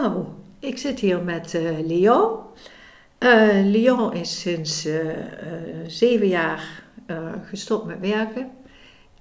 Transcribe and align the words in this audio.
Nou, 0.00 0.24
ik 0.58 0.78
zit 0.78 1.00
hier 1.00 1.22
met 1.22 1.54
uh, 1.54 1.86
Leon. 1.86 2.38
Uh, 3.18 3.64
Leon 3.64 4.12
is 4.12 4.40
sinds 4.40 4.86
uh, 4.86 5.00
zeven 5.86 6.28
jaar 6.28 6.82
gestopt 7.48 7.86
met 7.86 8.00
werken. 8.00 8.50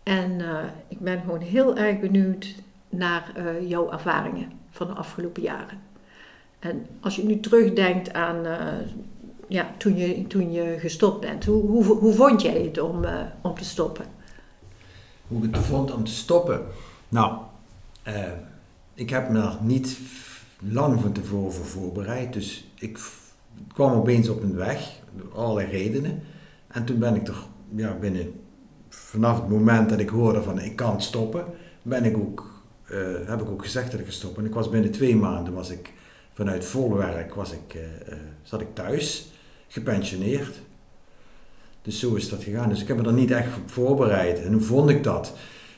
En 0.03 0.41
ik 0.87 0.99
ben 0.99 1.19
gewoon 1.19 1.41
heel 1.41 1.77
erg 1.77 1.99
benieuwd 1.99 2.55
naar 2.89 3.31
jouw 3.67 3.91
ervaringen 3.91 4.51
van 4.71 4.87
de 4.87 4.93
afgelopen 4.93 5.41
jaren. 5.41 5.79
En 6.59 6.85
als 7.01 7.15
je 7.15 7.23
nu 7.23 7.39
terugdenkt 7.39 8.13
aan 8.13 8.45
ja, 9.47 9.71
toen, 9.77 9.97
je, 9.97 10.27
toen 10.27 10.51
je 10.51 10.75
gestopt 10.79 11.19
bent, 11.19 11.45
hoe, 11.45 11.61
hoe, 11.61 11.83
hoe 11.83 12.13
vond 12.13 12.41
jij 12.41 12.61
het 12.61 12.79
om, 12.79 13.05
om 13.41 13.55
te 13.55 13.65
stoppen? 13.65 14.05
Hoe 15.27 15.43
ik 15.43 15.55
het 15.55 15.65
vond 15.65 15.93
om 15.93 16.03
te 16.03 16.11
stoppen? 16.11 16.61
Nou, 17.09 17.37
ik 18.93 19.09
heb 19.09 19.29
me 19.29 19.39
nog 19.39 19.61
niet 19.61 19.97
lang 20.69 21.01
van 21.01 21.11
tevoren 21.11 21.53
voor 21.53 21.65
voorbereid. 21.65 22.33
Dus 22.33 22.71
ik 22.75 22.99
kwam 23.73 23.91
opeens 23.91 24.29
op 24.29 24.43
een 24.43 24.55
weg, 24.55 24.99
door 25.15 25.33
allerlei 25.35 25.67
redenen. 25.67 26.21
En 26.67 26.85
toen 26.85 26.99
ben 26.99 27.15
ik 27.15 27.27
er 27.27 27.37
ja, 27.75 27.97
binnen, 27.99 28.33
vanaf 28.89 29.39
het 29.39 29.49
moment 29.49 29.89
dat 29.89 29.99
ik 29.99 30.09
hoorde 30.09 30.41
van 30.41 30.59
ik 30.59 30.75
kan 30.75 31.01
stoppen, 31.01 31.45
ben 31.81 32.05
ik 32.05 32.17
ook, 32.17 32.61
uh, 32.91 32.97
heb 33.25 33.41
ik 33.41 33.49
ook 33.49 33.63
gezegd 33.63 33.91
dat 33.91 33.99
ik 33.99 34.11
stop. 34.11 34.37
En 34.37 34.45
ik 34.45 34.53
was 34.53 34.69
binnen 34.69 34.91
twee 34.91 35.15
maanden 35.15 35.53
was 35.53 35.69
ik 35.69 35.93
vanuit 36.33 36.65
vol 36.65 36.95
werk 36.95 37.33
was 37.33 37.51
ik, 37.51 37.73
uh, 37.75 37.81
zat 38.43 38.61
ik 38.61 38.67
thuis, 38.73 39.31
gepensioneerd. 39.67 40.61
Dus 41.81 41.99
zo 41.99 42.15
is 42.15 42.29
dat 42.29 42.43
gegaan. 42.43 42.69
Dus 42.69 42.81
ik 42.81 42.87
heb 42.87 42.97
me 42.97 43.03
er 43.03 43.13
niet 43.13 43.31
echt 43.31 43.49
voorbereid. 43.65 44.43
En 44.43 44.53
hoe 44.53 44.61
vond 44.61 44.89
ik 44.89 45.03
dat? 45.03 45.33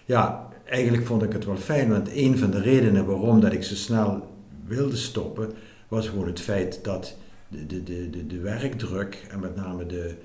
Ja, 0.05 0.47
eigenlijk 0.65 1.05
vond 1.05 1.23
ik 1.23 1.33
het 1.33 1.45
wel 1.45 1.57
fijn, 1.57 1.89
want 1.89 2.09
een 2.15 2.37
van 2.37 2.51
de 2.51 2.61
redenen 2.61 3.05
waarom 3.05 3.39
dat 3.39 3.53
ik 3.53 3.63
zo 3.63 3.75
snel 3.75 4.34
wilde 4.67 4.95
stoppen, 4.95 5.53
was 5.87 6.07
gewoon 6.07 6.27
het 6.27 6.39
feit 6.39 6.83
dat 6.83 7.15
de, 7.47 7.65
de, 7.65 7.83
de, 7.83 8.09
de, 8.09 8.27
de 8.27 8.39
werkdruk 8.39 9.25
en 9.29 9.39
met 9.39 9.55
name 9.55 9.85
de, 9.85 10.15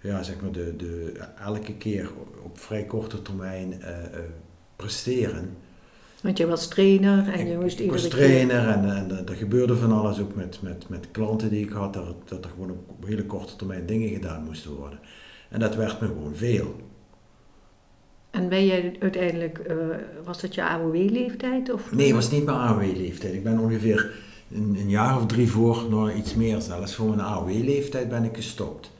ja, 0.00 0.22
zeg 0.22 0.40
maar 0.40 0.52
de, 0.52 0.76
de, 0.76 1.12
elke 1.44 1.74
keer 1.74 2.10
op 2.44 2.58
vrij 2.58 2.84
korte 2.84 3.22
termijn 3.22 3.72
uh, 3.72 3.88
uh, 3.88 4.18
presteren. 4.76 5.56
Want 6.22 6.38
je 6.38 6.46
was 6.46 6.68
trainer 6.68 7.28
en 7.28 7.46
je 7.46 7.58
moest 7.58 7.78
iedere 7.78 7.98
keer... 7.98 8.06
Ik 8.06 8.10
was 8.12 8.20
trainer 8.20 8.68
en, 8.68 8.96
en, 8.96 9.28
er 9.28 9.34
gebeurde 9.34 9.76
van 9.76 9.92
alles 9.92 10.20
ook 10.20 10.34
met, 10.34 10.58
met, 10.62 10.88
met 10.88 11.08
klanten 11.10 11.50
die 11.50 11.64
ik 11.64 11.72
had, 11.72 11.92
dat, 11.92 12.28
dat 12.28 12.44
er 12.44 12.50
gewoon 12.50 12.70
op 12.70 13.04
hele 13.06 13.24
korte 13.24 13.56
termijn 13.56 13.86
dingen 13.86 14.08
gedaan 14.08 14.44
moesten 14.44 14.70
worden. 14.70 14.98
En 15.48 15.60
dat 15.60 15.74
werd 15.74 16.00
me 16.00 16.06
gewoon 16.06 16.34
veel. 16.34 16.76
En 18.34 18.48
ben 18.48 18.66
jij 18.66 18.96
uiteindelijk, 18.98 19.60
uh, 19.70 19.74
was 20.24 20.40
dat 20.40 20.54
je 20.54 20.68
AOW-leeftijd? 20.68 21.70
Nee, 21.90 22.06
het 22.06 22.14
was 22.14 22.30
niet 22.30 22.44
mijn 22.44 22.56
AOW-leeftijd. 22.56 23.34
Ik 23.34 23.42
ben 23.42 23.58
ongeveer 23.58 24.10
een, 24.52 24.76
een, 24.80 24.88
jaar 24.88 25.16
of 25.16 25.26
drie 25.26 25.50
voor, 25.50 25.86
nog 25.90 26.12
iets 26.12 26.34
meer 26.34 26.60
zelfs, 26.60 26.94
voor 26.94 27.08
mijn 27.08 27.20
AOW-leeftijd 27.20 28.08
ben 28.08 28.24
ik 28.24 28.36
gestopt. 28.36 28.90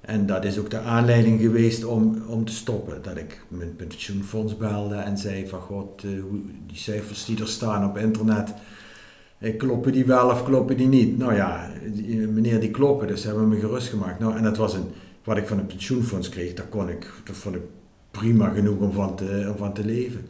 En 0.00 0.26
dat 0.26 0.44
is 0.44 0.58
ook 0.58 0.70
de 0.70 0.78
aanleiding 0.78 1.40
geweest 1.40 1.84
om, 1.84 2.22
om 2.26 2.44
te 2.44 2.52
stoppen. 2.52 3.02
Dat 3.02 3.16
ik 3.16 3.44
mijn 3.48 3.76
pensioenfonds 3.76 4.56
belde 4.56 4.94
en 4.94 5.18
zei 5.18 5.48
van 5.48 5.60
god, 5.60 6.04
uh, 6.04 6.24
die 6.66 6.76
cijfers 6.76 7.24
die 7.24 7.40
er 7.40 7.48
staan 7.48 7.88
op 7.88 7.98
internet, 7.98 8.54
eh, 9.38 9.58
kloppen 9.58 9.92
die 9.92 10.04
wel 10.04 10.30
of 10.30 10.44
kloppen 10.44 10.76
die 10.76 10.88
niet? 10.88 11.18
Nou 11.18 11.34
ja, 11.34 11.70
meneer 12.28 12.60
die 12.60 12.70
kloppen, 12.70 13.06
dus 13.06 13.24
hebben 13.24 13.42
we 13.48 13.54
me 13.54 13.60
gerust 13.60 13.88
gemaakt. 13.88 14.18
Nou, 14.18 14.36
en 14.36 14.42
dat 14.42 14.56
was 14.56 14.74
een, 14.74 14.86
wat 15.24 15.36
ik 15.36 15.46
van 15.46 15.58
een 15.58 15.66
pensioenfonds 15.66 16.28
kreeg, 16.28 16.54
dat 16.54 16.68
kon 16.68 16.88
ik, 16.88 17.06
dat 17.24 17.54
ik 17.54 17.60
prima 18.12 18.48
genoeg 18.48 18.78
om 18.78 18.92
van 18.92 19.16
te, 19.16 19.46
om 19.50 19.56
van 19.56 19.72
te 19.72 19.84
leven. 19.84 20.28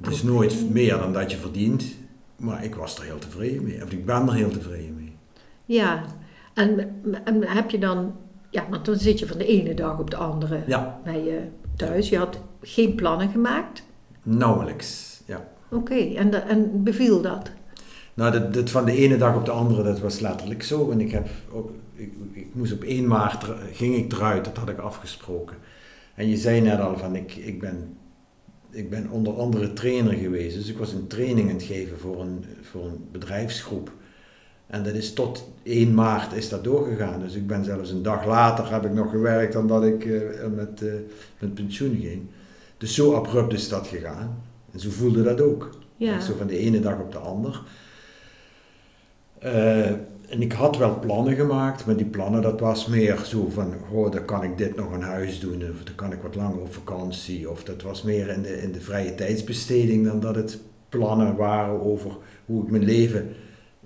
Het 0.00 0.12
is 0.12 0.22
nooit 0.22 0.70
meer 0.70 0.98
dan 0.98 1.12
dat 1.12 1.30
je 1.30 1.36
verdient, 1.36 1.84
maar 2.36 2.64
ik 2.64 2.74
was 2.74 2.98
er 2.98 3.04
heel 3.04 3.18
tevreden 3.18 3.64
mee. 3.64 3.82
Of 3.82 3.90
ik 3.90 4.06
ben 4.06 4.28
er 4.28 4.34
heel 4.34 4.50
tevreden 4.50 4.94
mee. 4.96 5.12
Ja, 5.64 6.04
en, 6.54 7.00
en 7.24 7.42
heb 7.48 7.70
je 7.70 7.78
dan, 7.78 8.14
ja, 8.50 8.66
want 8.70 8.84
dan 8.84 8.96
zit 8.96 9.18
je 9.18 9.26
van 9.26 9.38
de 9.38 9.46
ene 9.46 9.74
dag 9.74 9.98
op 9.98 10.10
de 10.10 10.16
andere 10.16 10.62
ja. 10.66 11.00
bij 11.04 11.24
je 11.24 11.40
thuis. 11.76 12.08
Je 12.08 12.18
had 12.18 12.40
geen 12.62 12.94
plannen 12.94 13.30
gemaakt? 13.30 13.82
Nauwelijks, 14.22 15.20
ja. 15.26 15.48
Oké, 15.70 15.94
en, 15.94 16.48
en 16.48 16.82
beviel 16.82 17.22
dat? 17.22 17.50
Nou, 18.14 18.32
dat, 18.32 18.54
dat, 18.54 18.70
van 18.70 18.84
de 18.84 18.96
ene 18.96 19.16
dag 19.16 19.36
op 19.36 19.44
de 19.44 19.50
andere, 19.50 19.82
dat 19.82 20.00
was 20.00 20.20
letterlijk 20.20 20.62
zo. 20.62 20.90
En 20.90 21.00
ik, 21.00 21.10
heb 21.10 21.28
ik, 21.94 22.12
ik 22.32 22.54
moest 22.54 22.72
op 22.72 22.82
1 22.82 23.06
maart, 23.06 23.44
ging 23.72 23.94
ik 23.94 24.12
eruit, 24.12 24.44
dat 24.44 24.56
had 24.56 24.68
ik 24.68 24.78
afgesproken. 24.78 25.56
En 26.14 26.28
je 26.28 26.36
zei 26.36 26.60
net 26.60 26.80
al 26.80 26.98
van 26.98 27.16
ik, 27.16 27.34
ik, 27.34 27.60
ben, 27.60 27.96
ik 28.70 28.90
ben 28.90 29.10
onder 29.10 29.32
andere 29.32 29.72
trainer 29.72 30.12
geweest. 30.12 30.56
Dus 30.56 30.68
ik 30.68 30.78
was 30.78 30.92
een 30.92 31.06
training 31.06 31.48
aan 31.48 31.54
het 31.54 31.62
geven 31.62 31.98
voor 31.98 32.20
een, 32.20 32.44
voor 32.60 32.84
een 32.84 33.04
bedrijfsgroep. 33.12 33.92
En 34.66 34.82
dat 34.82 34.94
is 34.94 35.12
tot 35.12 35.52
1 35.62 35.94
maart 35.94 36.32
is 36.32 36.48
dat 36.48 36.64
doorgegaan. 36.64 37.20
Dus 37.20 37.34
ik 37.34 37.46
ben 37.46 37.64
zelfs 37.64 37.90
een 37.90 38.02
dag 38.02 38.26
later 38.26 38.72
heb 38.72 38.84
ik 38.84 38.92
nog 38.92 39.10
gewerkt 39.10 39.52
dan 39.52 39.66
dat 39.66 39.84
ik 39.84 40.04
uh, 40.04 40.46
met, 40.54 40.80
uh, 40.82 40.92
met 41.38 41.54
pensioen 41.54 41.98
ging. 42.00 42.22
Dus 42.78 42.94
zo 42.94 43.14
abrupt 43.14 43.52
is 43.52 43.68
dat 43.68 43.86
gegaan. 43.86 44.42
En 44.72 44.80
zo 44.80 44.90
voelde 44.90 45.22
dat 45.22 45.40
ook. 45.40 45.78
Ja. 45.96 46.20
Zo 46.20 46.34
van 46.36 46.46
de 46.46 46.58
ene 46.58 46.80
dag 46.80 46.98
op 46.98 47.12
de 47.12 47.18
ander. 47.18 47.62
Uh, 49.44 49.90
en 50.30 50.42
ik 50.42 50.52
had 50.52 50.76
wel 50.76 50.98
plannen 50.98 51.34
gemaakt, 51.34 51.86
maar 51.86 51.96
die 51.96 52.06
plannen 52.06 52.42
dat 52.42 52.60
was 52.60 52.86
meer 52.86 53.24
zo 53.24 53.48
van, 53.48 53.74
oh, 53.92 54.10
dan 54.10 54.24
kan 54.24 54.42
ik 54.42 54.58
dit 54.58 54.76
nog 54.76 54.92
een 54.92 55.02
huis 55.02 55.40
doen, 55.40 55.62
of 55.70 55.84
dan 55.84 55.94
kan 55.94 56.12
ik 56.12 56.22
wat 56.22 56.34
langer 56.34 56.60
op 56.60 56.72
vakantie, 56.72 57.50
of 57.50 57.64
dat 57.64 57.82
was 57.82 58.02
meer 58.02 58.28
in 58.28 58.42
de, 58.42 58.62
in 58.62 58.72
de 58.72 58.80
vrije 58.80 59.14
tijdsbesteding 59.14 60.06
dan 60.06 60.20
dat 60.20 60.34
het 60.34 60.58
plannen 60.88 61.36
waren 61.36 61.80
over 61.80 62.10
hoe 62.46 62.62
ik 62.62 62.70
mijn 62.70 62.84
leven, 62.84 63.28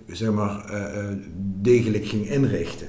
zeg 0.07 0.31
maar, 0.31 0.71
uh, 0.71 1.09
degelijk 1.61 2.07
ging 2.07 2.29
inrichten. 2.29 2.89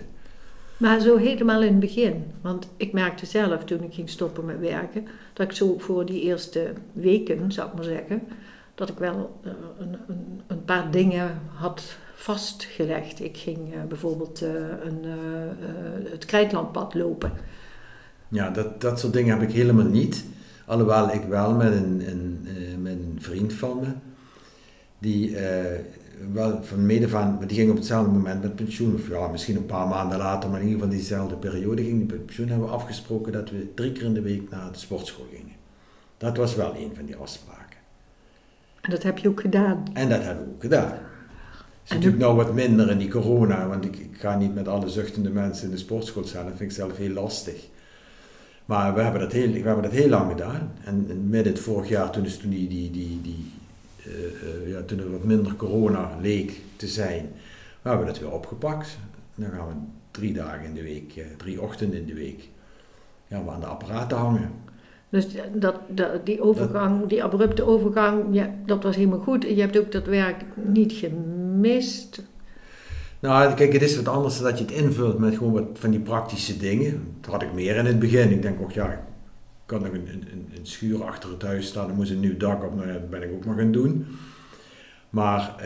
Maar 0.78 1.00
zo 1.00 1.18
helemaal 1.18 1.62
in 1.62 1.72
het 1.72 1.80
begin, 1.80 2.24
want 2.42 2.70
ik 2.78 2.94
merkte 2.94 3.26
zelf 3.26 3.64
toen 3.64 3.84
ik 3.84 3.94
ging 3.94 4.10
stoppen 4.10 4.46
met 4.46 4.60
werken, 4.60 5.08
dat 5.34 5.46
ik 5.46 5.52
zo 5.52 5.78
voor 5.78 6.06
die 6.06 6.22
eerste 6.22 6.74
weken, 6.94 7.52
zou 7.52 7.68
ik 7.68 7.74
maar 7.74 7.84
zeggen, 7.84 8.22
dat 8.76 8.90
ik 8.90 8.98
wel 8.98 9.40
uh, 9.46 9.52
een, 9.80 9.98
een, 10.08 10.42
een 10.48 10.64
paar 10.66 10.92
dingen 10.92 11.40
had 11.54 11.98
vastgelegd. 12.16 13.20
Ik 13.24 13.38
ging 13.38 13.74
uh, 13.74 13.84
bijvoorbeeld 13.84 14.42
uh, 14.44 14.50
een, 14.84 15.04
het 16.12 16.26
Krijtlandpad 16.26 16.94
lopen. 16.94 17.32
Ja, 18.28 18.50
dat, 18.50 18.82
dat 18.82 19.00
soort 19.00 19.14
dingen 19.14 19.40
heb 19.40 19.50
ik 19.50 19.56
helemaal 19.56 19.86
niet. 19.86 20.26
Alhoewel 20.66 21.14
ik 21.14 21.24
wel 21.24 21.54
met 21.54 21.74
een, 21.74 22.04
een, 22.08 22.48
met 22.82 22.94
een 22.94 23.18
vriend 23.20 23.54
van 23.54 23.80
me, 23.80 23.88
die 25.00 25.38
wel 26.34 26.64
van 26.64 26.86
mede 26.86 27.10
van, 27.10 27.40
die 27.48 27.58
ging 27.58 27.70
op 27.70 27.76
hetzelfde 27.76 28.12
moment 28.12 28.42
met 28.42 28.56
pensioen, 28.56 28.94
of 28.94 29.08
ja, 29.08 29.28
misschien 29.28 29.56
een 29.56 29.66
paar 29.66 29.88
maanden 29.88 30.18
later, 30.18 30.50
maar 30.50 30.60
in 30.60 30.66
ieder 30.68 30.82
geval 30.82 30.98
diezelfde 30.98 31.36
periode 31.36 31.84
ging 31.84 32.08
die 32.08 32.18
pensioen, 32.18 32.48
hebben 32.48 32.68
we 32.68 32.74
afgesproken 32.74 33.32
dat 33.32 33.50
we 33.50 33.74
drie 33.74 33.92
keer 33.92 34.04
in 34.04 34.14
de 34.14 34.22
week 34.22 34.50
naar 34.50 34.72
de 34.72 34.78
sportschool 34.78 35.26
gingen. 35.32 35.56
Dat 36.18 36.38
was 36.38 36.56
wel 36.56 36.76
een 36.76 36.92
van 36.96 37.06
die 37.06 37.16
afspraken. 37.16 37.65
En 38.86 38.92
dat 38.92 39.04
heb 39.04 39.18
je 39.18 39.30
ook 39.30 39.42
gedaan? 39.42 39.84
En 39.94 40.10
dat 40.10 40.24
hebben 40.24 40.46
we 40.46 40.54
ook 40.54 40.62
gedaan 40.62 40.98
is 41.86 41.92
natuurlijk 41.92 42.22
nou 42.22 42.36
wat 42.36 42.54
minder 42.54 42.90
in 42.90 42.98
die 42.98 43.10
corona, 43.10 43.68
want 43.68 43.86
ik, 43.86 43.98
ik, 43.98 44.18
ga 44.18 44.38
niet 44.38 44.56
met 44.56 44.68
alle 44.68 44.90
zuchtende 44.90 45.30
mensen 45.30 45.66
in 45.66 45.72
de 45.72 45.78
sportschool 45.78 46.24
staan. 46.24 46.46
Dat 46.46 46.58
vind 46.58 46.70
ik 46.72 46.78
zelf 46.78 46.98
heel 46.98 47.14
lastig. 47.14 47.68
Maar 48.66 48.94
we 48.94 49.02
hebben 49.02 49.22
dat 49.22 49.32
heel, 49.32 49.52
we 49.52 49.60
hebben 49.60 49.84
dat 49.84 49.92
heel 49.92 50.10
lang 50.10 50.32
gedaan. 50.32 50.72
En, 50.84 51.06
en 51.10 51.30
midden 51.30 51.54
het 51.54 51.62
vorig 51.62 51.90
jaar, 51.90 52.10
toen, 52.10 52.26
is 52.26 52.38
toen, 52.38 52.50
die, 52.50 52.68
die, 52.68 52.92
die, 52.92 53.22
die 53.22 53.52
uh, 54.08 54.14
uh, 54.14 54.72
ja, 54.72 54.82
toen 54.82 55.00
er 55.00 55.12
wat 55.12 55.24
minder 55.24 55.56
corona 55.56 56.18
leek 56.22 56.62
te 56.76 56.88
zijn, 56.88 57.32
we 57.82 57.90
hebben 57.90 58.08
dat 58.08 58.20
weer 58.20 58.32
opgepakt. 58.32 58.98
dan 59.36 59.50
gaan 59.50 59.68
we 59.68 59.74
drie 60.12 60.34
dagen 60.34 60.66
in 60.66 60.74
de 60.74 60.84
week, 60.84 61.16
uh, 61.16 61.26
drie 61.38 61.62
ochtenden 61.62 62.00
in 62.00 62.06
de 62.06 62.14
week, 62.14 62.50
gaan 63.30 63.46
we 63.46 63.52
aan 63.52 63.60
de 63.60 63.66
apparaten 63.66 64.18
hangen. 64.18 64.52
Dus 65.10 65.28
dat, 65.54 65.76
dat, 65.88 66.26
die 66.26 66.42
overgang, 66.42 67.08
die 67.08 67.24
abrupte 67.24 67.64
overgang, 67.64 68.24
ja, 68.32 68.50
dat 68.66 68.84
was 68.84 68.96
helemaal 68.96 69.20
goed. 69.20 69.44
Je 69.44 69.62
hebt 69.62 69.80
ook 69.80 69.92
dat 69.92 70.06
werk 70.06 70.44
niet 70.56 70.92
gemist. 70.92 72.24
Nou, 73.20 73.54
kijk, 73.54 73.74
het 73.74 73.82
is 73.82 73.96
wat 73.96 74.08
anders 74.08 74.40
dat 74.40 74.58
je 74.58 74.64
het 74.64 74.74
invult 74.74 75.18
met 75.18 75.38
gewoon 75.38 75.54
wat 75.54 75.68
van 75.74 75.92
die 75.92 76.00
praktische 76.00 76.58
dingen. 76.58 77.16
Dat 77.22 77.32
had 77.32 77.42
ik 77.42 77.54
meer 77.54 77.76
in 77.76 77.86
het 77.86 78.00
begin. 78.00 78.32
Ik 78.32 78.42
denk 78.42 78.62
ook, 78.62 78.72
ja, 78.72 78.92
ik 78.92 79.00
kan 79.66 79.82
nog 79.82 79.92
een, 79.92 80.08
een, 80.08 80.48
een 80.58 80.66
schuur 80.66 81.04
achter 81.04 81.30
het 81.30 81.42
huis 81.42 81.68
staan, 81.68 81.90
er 81.90 81.96
moest 81.96 82.12
een 82.12 82.20
nieuw 82.20 82.38
dak 82.38 82.64
op, 82.64 82.76
nou 82.76 82.88
ja, 82.88 82.94
dat 82.94 83.10
ben 83.10 83.24
ik 83.24 83.32
ook 83.34 83.46
maar 83.46 83.58
gaan 83.58 83.72
doen. 83.72 84.06
Maar 85.10 85.56
uh, 85.58 85.66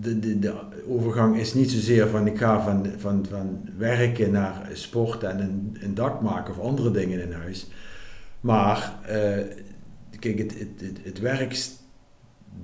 de, 0.00 0.18
de, 0.18 0.38
de 0.38 0.54
overgang 0.88 1.36
is 1.36 1.54
niet 1.54 1.70
zozeer 1.70 2.08
van 2.08 2.26
ik 2.26 2.38
ga 2.38 2.60
van, 2.60 2.86
van, 2.96 3.26
van 3.30 3.68
werken 3.78 4.30
naar 4.30 4.68
sporten 4.72 5.30
en 5.30 5.40
een, 5.40 5.76
een 5.80 5.94
dak 5.94 6.20
maken 6.20 6.54
of 6.54 6.60
andere 6.60 6.90
dingen 6.90 7.22
in 7.22 7.32
huis. 7.32 7.66
Maar 8.42 8.98
uh, 9.02 9.38
kijk, 10.18 10.38
het, 10.38 10.58
het, 10.58 10.80
het, 10.80 10.98
het, 11.02 11.18
werk 11.18 11.66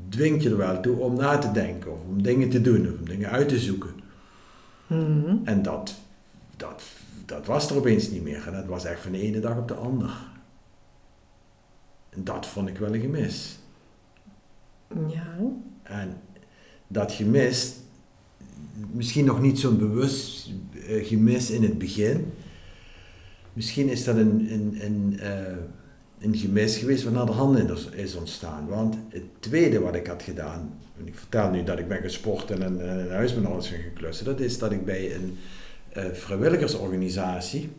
dwingt 0.08 0.42
je 0.42 0.50
er 0.50 0.56
wel 0.56 0.80
toe 0.80 0.96
om 0.96 1.16
na 1.16 1.38
te 1.38 1.52
denken, 1.52 1.92
of 1.92 1.98
om 2.08 2.22
dingen 2.22 2.48
te 2.48 2.60
doen, 2.60 2.92
of 2.92 2.98
om 2.98 3.08
dingen 3.08 3.30
uit 3.30 3.48
te 3.48 3.58
zoeken. 3.58 3.90
Mm 4.86 5.22
-hmm. 5.22 5.40
En 5.44 5.62
dat, 5.62 5.94
dat, 6.56 6.82
dat 7.24 7.46
was 7.46 7.70
er 7.70 7.76
opeens 7.76 8.10
niet 8.10 8.22
meer. 8.22 8.46
En 8.46 8.52
dat 8.52 8.66
was 8.66 8.84
echt 8.84 9.00
van 9.00 9.12
de 9.12 9.20
ene 9.20 9.40
dag 9.40 9.56
op 9.56 9.68
de 9.68 9.74
ander. 9.74 10.10
En 12.08 12.24
dat 12.24 12.46
vond 12.46 12.68
ik 12.68 12.78
wel 12.78 12.94
een 12.94 13.00
gemis. 13.00 13.58
Ja. 15.08 15.36
En 15.82 16.20
dat 16.86 17.12
gemis, 17.12 17.74
misschien 18.92 19.24
nog 19.24 19.40
niet 19.40 19.58
zo'n 19.58 19.78
bewust 19.78 20.50
eh, 20.86 21.06
gemis 21.06 21.50
in 21.50 21.62
het 21.62 21.78
begin. 21.78 22.32
Misschien 23.58 23.88
is 23.88 24.04
dat 24.04 24.16
een, 24.16 24.48
een, 24.52 24.78
een, 24.80 25.18
eh, 25.20 25.56
een 26.20 26.36
gemis 26.36 26.76
geweest 26.76 27.10
naar 27.10 27.26
de 27.26 27.32
handen 27.32 27.76
is- 27.94 28.14
ontstaan. 28.14 28.66
Want 28.66 28.96
het 29.08 29.22
tweede 29.38 29.80
wat 29.80 29.94
ik 29.94 30.06
had 30.06 30.22
gedaan, 30.22 30.78
en 30.98 31.06
ik 31.06 31.14
vertel 31.14 31.50
nu 31.50 31.62
dat 31.64 31.78
ik 31.78 31.88
ben 31.88 32.00
gesport 32.00 32.50
en 32.50 32.60
een, 32.62 33.10
huis 33.10 33.34
ben 33.34 33.46
alles 33.46 33.68
geklussen, 33.68 34.24
dat 34.24 34.40
is 34.40 34.58
dat 34.58 34.72
ik 34.72 34.84
bij 34.84 35.14
een 35.14 35.38
eh, 35.88 36.04
vrijwilligersorganisatie, 36.12 37.70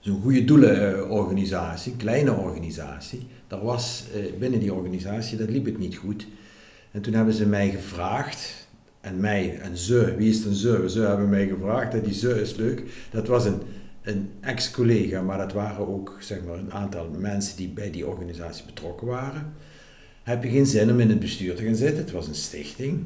zo'n 0.00 0.22
goede 0.22 0.44
doelenorganisatie, 0.44 1.96
kleine 1.96 2.32
organisatie, 2.32 3.26
daar 3.46 3.62
was 3.64 4.04
eh, 4.14 4.38
binnen 4.38 4.60
die 4.60 4.74
organisatie, 4.74 5.38
dat 5.38 5.48
liep 5.48 5.64
het 5.64 5.78
niet 5.78 5.96
goed. 5.96 6.26
En 6.90 7.00
toen 7.00 7.12
hebben 7.14 7.34
ze 7.34 7.46
mij 7.46 7.70
gevraagd, 7.70 8.67
en 9.00 9.20
mij 9.20 9.58
en 9.58 9.76
ze, 9.76 10.14
wie 10.16 10.30
is 10.30 10.44
een 10.44 10.54
ze? 10.54 10.84
Ze 10.88 11.00
hebben 11.00 11.28
mij 11.28 11.46
gevraagd, 11.46 11.94
en 11.94 12.02
die 12.02 12.14
ze 12.14 12.40
is 12.40 12.54
leuk. 12.54 12.82
Dat 13.10 13.26
was 13.26 13.44
een, 13.44 13.60
een 14.02 14.30
ex-collega, 14.40 15.22
maar 15.22 15.38
dat 15.38 15.52
waren 15.52 15.88
ook 15.88 16.16
zeg 16.20 16.38
maar, 16.44 16.58
een 16.58 16.72
aantal 16.72 17.10
mensen 17.18 17.56
die 17.56 17.68
bij 17.68 17.90
die 17.90 18.06
organisatie 18.06 18.64
betrokken 18.66 19.06
waren. 19.06 19.52
Heb 20.22 20.42
je 20.42 20.50
geen 20.50 20.66
zin 20.66 20.90
om 20.90 21.00
in 21.00 21.08
het 21.08 21.20
bestuur 21.20 21.54
te 21.54 21.64
gaan 21.64 21.74
zitten? 21.74 21.98
Het 22.04 22.10
was 22.10 22.26
een 22.26 22.34
stichting. 22.34 23.04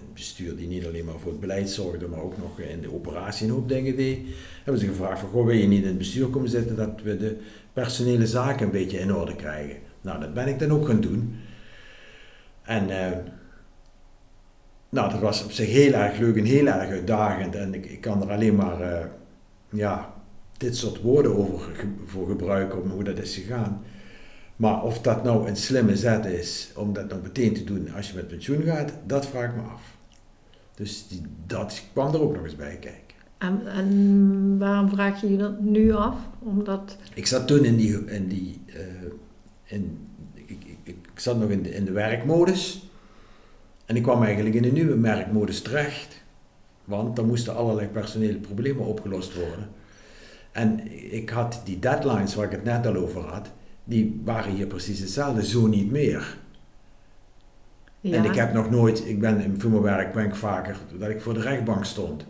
Een 0.00 0.12
bestuur 0.14 0.56
die 0.56 0.68
niet 0.68 0.86
alleen 0.86 1.04
maar 1.04 1.18
voor 1.18 1.30
het 1.30 1.40
beleid 1.40 1.70
zorgde, 1.70 2.06
maar 2.06 2.22
ook 2.22 2.38
nog 2.38 2.60
in 2.60 2.80
de 2.80 2.94
operatie 2.94 3.46
een 3.46 3.52
hoop 3.52 3.68
dingen 3.68 3.96
deed. 3.96 4.18
Hebben 4.64 4.82
ze 4.82 4.88
gevraagd 4.88 5.20
van, 5.20 5.28
goh, 5.28 5.46
wil 5.46 5.54
je 5.54 5.66
niet 5.66 5.82
in 5.82 5.88
het 5.88 5.98
bestuur 5.98 6.28
komen 6.28 6.48
zitten, 6.48 6.76
dat 6.76 7.02
we 7.02 7.16
de 7.16 7.36
personele 7.72 8.26
zaken 8.26 8.66
een 8.66 8.72
beetje 8.72 8.98
in 8.98 9.14
orde 9.14 9.36
krijgen. 9.36 9.76
Nou, 10.00 10.20
dat 10.20 10.34
ben 10.34 10.48
ik 10.48 10.58
dan 10.58 10.70
ook 10.70 10.86
gaan 10.86 11.00
doen. 11.00 11.36
En 12.62 12.90
eh, 12.90 13.18
nou, 14.88 15.10
dat 15.12 15.20
was 15.20 15.44
op 15.44 15.50
zich 15.50 15.68
heel 15.68 15.92
erg 15.92 16.18
leuk 16.18 16.36
en 16.36 16.44
heel 16.44 16.66
erg 16.66 16.90
uitdagend. 16.90 17.54
En 17.54 17.74
ik, 17.74 17.86
ik 17.86 18.00
kan 18.00 18.22
er 18.22 18.30
alleen 18.34 18.54
maar 18.54 18.80
eh, 18.80 19.06
ja, 19.70 20.12
dit 20.56 20.76
soort 20.76 21.00
woorden 21.02 21.36
over 21.36 21.58
ge- 21.58 21.86
voor 22.04 22.28
gebruiken, 22.28 22.82
om 22.82 22.90
hoe 22.90 23.04
dat 23.04 23.18
is 23.18 23.34
gegaan. 23.34 23.82
Maar 24.56 24.82
of 24.82 25.00
dat 25.00 25.24
nou 25.24 25.48
een 25.48 25.56
slimme 25.56 25.96
zet 25.96 26.24
is 26.24 26.72
om 26.76 26.92
dat 26.92 27.08
nou 27.08 27.22
meteen 27.22 27.54
te 27.54 27.64
doen 27.64 27.92
als 27.96 28.08
je 28.10 28.14
met 28.16 28.28
pensioen 28.28 28.62
gaat, 28.62 28.92
dat 29.06 29.26
vraag 29.26 29.48
ik 29.50 29.56
me 29.56 29.62
af. 29.62 29.96
Dus 30.74 31.08
die, 31.08 31.22
dat 31.46 31.82
kwam 31.92 32.14
er 32.14 32.20
ook 32.22 32.34
nog 32.34 32.44
eens 32.44 32.56
bij 32.56 32.76
kijken. 32.80 33.16
En, 33.38 33.60
en 33.66 34.56
waarom 34.58 34.88
vraag 34.88 35.20
je 35.20 35.30
je 35.30 35.36
dat 35.36 35.60
nu 35.60 35.92
af? 35.92 36.16
Omdat, 36.38 36.96
Ik 37.14 37.26
zat 37.26 37.46
toen 37.46 37.64
in 37.64 37.76
die, 37.76 38.04
in 38.04 38.28
die 38.28 38.60
eh, 38.66 38.82
in, 39.64 39.98
ik, 40.34 40.50
ik, 40.64 40.76
ik 40.82 40.96
zat 41.14 41.38
nog 41.38 41.50
in 41.50 41.62
de, 41.62 41.74
in 41.74 41.84
de 41.84 41.92
werkmodus. 41.92 42.87
En 43.88 43.96
ik 43.96 44.02
kwam 44.02 44.22
eigenlijk 44.22 44.54
in 44.54 44.64
een 44.64 44.72
nieuwe 44.72 45.00
werkmodus 45.00 45.62
terecht. 45.62 46.22
Want 46.84 47.18
er 47.18 47.24
moesten 47.24 47.56
allerlei 47.56 47.86
personele 47.86 48.38
problemen 48.38 48.84
opgelost 48.84 49.34
worden. 49.34 49.68
En 50.52 50.80
ik 51.12 51.30
had 51.30 51.60
die 51.64 51.78
deadlines 51.78 52.34
waar 52.34 52.44
ik 52.44 52.50
het 52.50 52.64
net 52.64 52.86
al 52.86 52.96
over 52.96 53.20
had, 53.20 53.50
die 53.84 54.20
waren 54.24 54.54
hier 54.54 54.66
precies 54.66 55.00
hetzelfde, 55.00 55.46
zo 55.46 55.66
niet 55.66 55.90
meer. 55.90 56.36
ja, 58.00 58.16
En 58.16 58.24
ik 58.24 58.34
heb 58.34 58.52
nog 58.52 58.70
nooit, 58.70 59.08
ik 59.08 59.20
ben 59.20 59.40
in 59.40 59.60
voor 59.60 59.70
mijn 59.70 59.82
werk 59.82 60.12
ben 60.12 60.24
ik 60.24 60.34
vaker 60.34 60.76
dat 60.98 61.08
ik 61.08 61.20
voor 61.20 61.34
de 61.34 61.40
rechtbank 61.40 61.84
stond. 61.84 62.26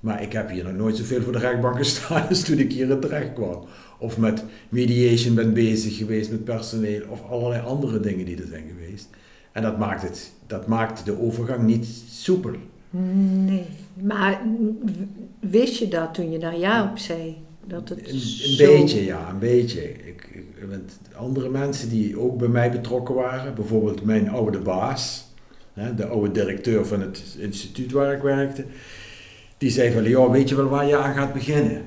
Maar 0.00 0.22
ik 0.22 0.32
heb 0.32 0.50
hier 0.50 0.64
nog 0.64 0.72
nooit 0.72 0.96
zoveel 0.96 1.22
voor 1.22 1.32
de 1.32 1.38
rechtbank 1.38 1.76
gestaan 1.84 2.28
als 2.28 2.42
toen 2.42 2.58
ik 2.58 2.72
hier 2.72 2.90
in 2.90 3.00
terecht 3.00 3.32
kwam. 3.32 3.64
Of 3.98 4.18
met 4.18 4.44
mediation 4.68 5.34
ben 5.34 5.52
bezig 5.52 5.96
geweest 5.96 6.30
met 6.30 6.44
personeel 6.44 7.02
of 7.08 7.22
allerlei 7.30 7.62
andere 7.62 8.00
dingen 8.00 8.24
die 8.24 8.36
er 8.42 8.48
zijn 8.48 8.64
geweest. 8.68 8.79
En 9.52 9.62
dat 9.62 9.78
maakt, 9.78 10.02
het, 10.02 10.32
dat 10.46 10.66
maakt 10.66 11.04
de 11.04 11.20
overgang 11.20 11.62
niet 11.62 11.86
soepel. 12.10 12.50
Nee, 12.90 13.64
maar 14.02 14.40
wist 15.40 15.76
je 15.76 15.88
dat 15.88 16.14
toen 16.14 16.30
je 16.30 16.38
daar 16.38 16.58
ja 16.58 16.90
op 16.90 16.98
zei? 16.98 17.36
Dat 17.66 17.88
het 17.88 17.98
Een, 18.08 18.14
een 18.14 18.20
zo- 18.20 18.66
beetje, 18.66 19.04
ja, 19.04 19.28
een 19.30 19.38
beetje. 19.38 19.82
Ik, 19.82 20.28
ik, 20.32 20.44
want 20.70 20.98
andere 21.16 21.48
mensen 21.48 21.88
die 21.88 22.18
ook 22.20 22.38
bij 22.38 22.48
mij 22.48 22.70
betrokken 22.70 23.14
waren, 23.14 23.54
bijvoorbeeld 23.54 24.04
mijn 24.04 24.28
oude 24.30 24.58
baas, 24.58 25.28
hè, 25.72 25.94
de 25.94 26.06
oude 26.06 26.30
directeur 26.32 26.86
van 26.86 27.00
het 27.00 27.22
instituut 27.38 27.92
waar 27.92 28.12
ik 28.14 28.22
werkte, 28.22 28.64
die 29.58 29.70
zei 29.70 29.92
van, 29.92 30.04
ja, 30.04 30.30
weet 30.30 30.48
je 30.48 30.54
wel 30.56 30.68
waar 30.68 30.86
je 30.86 30.96
aan 30.96 31.14
gaat 31.14 31.32
beginnen? 31.32 31.82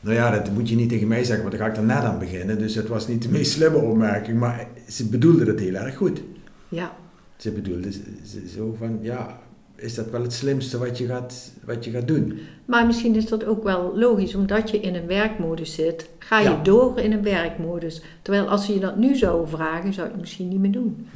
Nou 0.00 0.14
ja, 0.16 0.30
dat 0.30 0.52
moet 0.52 0.68
je 0.68 0.76
niet 0.76 0.88
tegen 0.88 1.08
mij 1.08 1.24
zeggen, 1.24 1.44
want 1.44 1.56
dan 1.56 1.66
ga 1.66 1.70
ik 1.72 1.76
er 1.76 1.84
net 1.84 2.04
aan 2.04 2.18
beginnen. 2.18 2.58
Dus 2.58 2.74
het 2.74 2.88
was 2.88 3.08
niet 3.08 3.22
de 3.22 3.28
meest 3.28 3.52
slimme 3.52 3.78
opmerking, 3.78 4.38
maar 4.38 4.66
ze 4.88 5.08
bedoelde 5.08 5.44
het 5.44 5.60
heel 5.60 5.74
erg 5.74 5.96
goed. 5.96 6.20
Ja, 6.68 6.96
Ze 7.36 7.50
bedoelde 7.50 7.92
z- 7.92 7.98
z- 8.24 8.54
zo 8.56 8.74
van, 8.78 8.98
ja, 9.02 9.38
is 9.74 9.94
dat 9.94 10.10
wel 10.10 10.22
het 10.22 10.32
slimste 10.32 10.78
wat 10.78 10.98
je 10.98 11.06
gaat, 11.06 11.52
wat 11.64 11.84
je 11.84 11.90
gaat 11.90 12.08
doen? 12.08 12.38
maar 12.64 12.86
misschien 12.86 13.14
is 13.14 13.26
dat 13.26 13.44
ook 13.44 13.62
wel 13.64 13.98
logisch, 13.98 14.34
omdat 14.34 14.70
je 14.70 14.80
in 14.80 14.94
een 14.94 15.06
werkmodus 15.06 15.74
zit, 15.74 16.08
ga 16.18 16.38
je 16.40 16.48
Ja. 16.48 16.62
door 16.62 16.98
in 17.00 17.12
een 17.12 17.22
werkmodus. 17.22 18.02
Terwijl 18.22 18.48
als 18.48 18.66
ze 18.66 18.74
je 18.74 18.80
dat 18.80 18.96
nu 18.96 19.16
zouden 19.16 19.48
vragen, 19.48 19.92
zou 19.92 20.06
je 20.06 20.12
het 20.12 20.20
misschien 20.20 20.48
niet 20.48 20.58
meer 20.58 20.72
doen. 20.72 21.06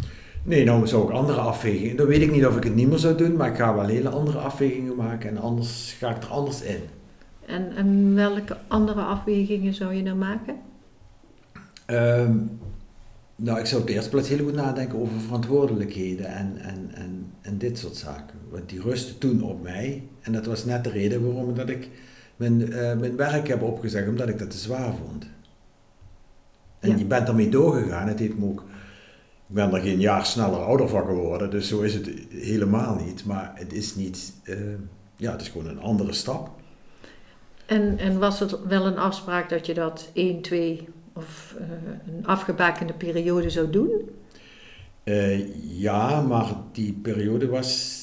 Nee, 0.44 0.64
nou 0.64 0.87
zou 0.87 1.02
ik 1.05 1.11
andere 1.11 1.41
afwegingen. 1.41 1.97
Dan 1.97 2.06
weet 2.06 2.23
ik 2.23 2.31
niet 2.32 2.47
of 2.47 2.56
ik 2.56 2.64
het 2.64 2.75
niet 2.75 2.88
meer 2.88 2.99
zou 2.99 3.17
doen, 3.17 3.37
maar 3.37 3.49
ik 3.50 3.56
ga 3.56 3.75
wel 3.75 3.87
hele 3.87 4.08
andere 4.08 4.38
afwegingen 4.38 4.97
maken 4.97 5.29
en 5.31 5.37
anders 5.38 5.97
ga 5.99 6.11
ik 6.17 6.23
er 6.23 6.29
anders 6.29 6.62
in. 6.62 6.81
En, 7.47 7.76
en 7.76 8.14
welke 8.14 8.56
andere 8.69 9.00
afwegingen 9.00 9.75
zou 9.75 9.94
je 9.94 10.02
dan 10.02 10.19
maken? 10.19 10.56
Ehm, 11.87 12.37
nou, 13.43 13.59
ik 13.59 13.67
zou 13.67 13.81
op 13.81 13.87
de 13.87 13.93
eerste 13.93 14.11
plaats 14.11 14.29
heel 14.29 14.45
goed 14.45 14.55
nadenken 14.55 14.99
over 15.01 15.21
verantwoordelijkheden 15.21 16.27
en, 16.27 16.57
en, 16.59 16.91
en, 16.95 17.33
en 17.41 17.59
dit 17.59 17.79
soort 17.79 17.97
zaken. 17.97 18.39
Want 18.51 18.69
die 18.69 18.81
rustte 18.81 19.19
toen 19.19 19.43
op 19.43 19.63
mij 19.63 20.03
en 20.21 20.33
dat 20.33 20.47
was 20.47 20.65
net 20.65 20.85
de 20.85 20.91
reden 20.91 21.27
waarom 21.35 21.55
dat 21.55 21.69
ik 21.69 21.89
mijn, 22.37 22.73
eh, 22.73 22.99
mijn 22.99 23.17
werk 23.17 23.49
heb 23.49 23.63
opgezegd, 23.63 24.09
omdat 24.09 24.29
ik 24.29 24.39
dat 24.39 24.51
te 24.51 24.59
zwaar 24.59 24.93
vond. 25.07 25.27
En 26.81 26.91
Ja. 26.91 26.97
je 26.97 27.05
bent 27.05 27.29
ermee 27.29 27.49
doorgegaan, 27.49 28.09
het 28.09 28.19
heeft 28.19 28.39
me 28.39 28.45
ook... 28.47 28.65
Ik 29.49 29.57
ben 29.57 29.75
er 29.75 29.81
geen 29.81 30.01
jaar 30.01 30.27
sneller 30.27 30.59
ouder 30.59 30.89
van 30.89 31.05
geworden, 31.07 31.51
dus 31.51 31.69
zo 31.69 31.81
is 31.81 31.95
het 31.95 32.11
helemaal 32.31 32.95
niet. 33.05 33.25
Maar 33.25 33.53
het 33.55 33.73
is 33.73 33.95
niet... 33.95 34.33
eh, 34.45 34.57
ja, 35.17 35.33
het 35.33 35.41
is 35.41 35.49
gewoon 35.49 35.67
een 35.69 35.81
andere 35.81 36.13
stap. 36.13 36.51
En, 37.67 37.99
en 37.99 38.19
was 38.19 38.41
het 38.41 38.67
wel 38.69 38.87
een 38.87 38.99
afspraak 38.99 39.49
dat 39.49 39.67
je 39.67 39.75
dat 39.75 40.11
1, 40.12 40.41
2 40.43 40.88
of 41.12 41.55
eh, 41.59 41.67
een 42.17 42.26
afgebakende 42.26 42.93
periode 42.93 43.50
zou 43.50 43.71
doen? 43.71 43.90
Eh, 45.05 45.55
ja, 45.81 46.21
maar 46.23 46.55
die 46.73 46.93
periode 46.93 47.49
was, 47.49 47.99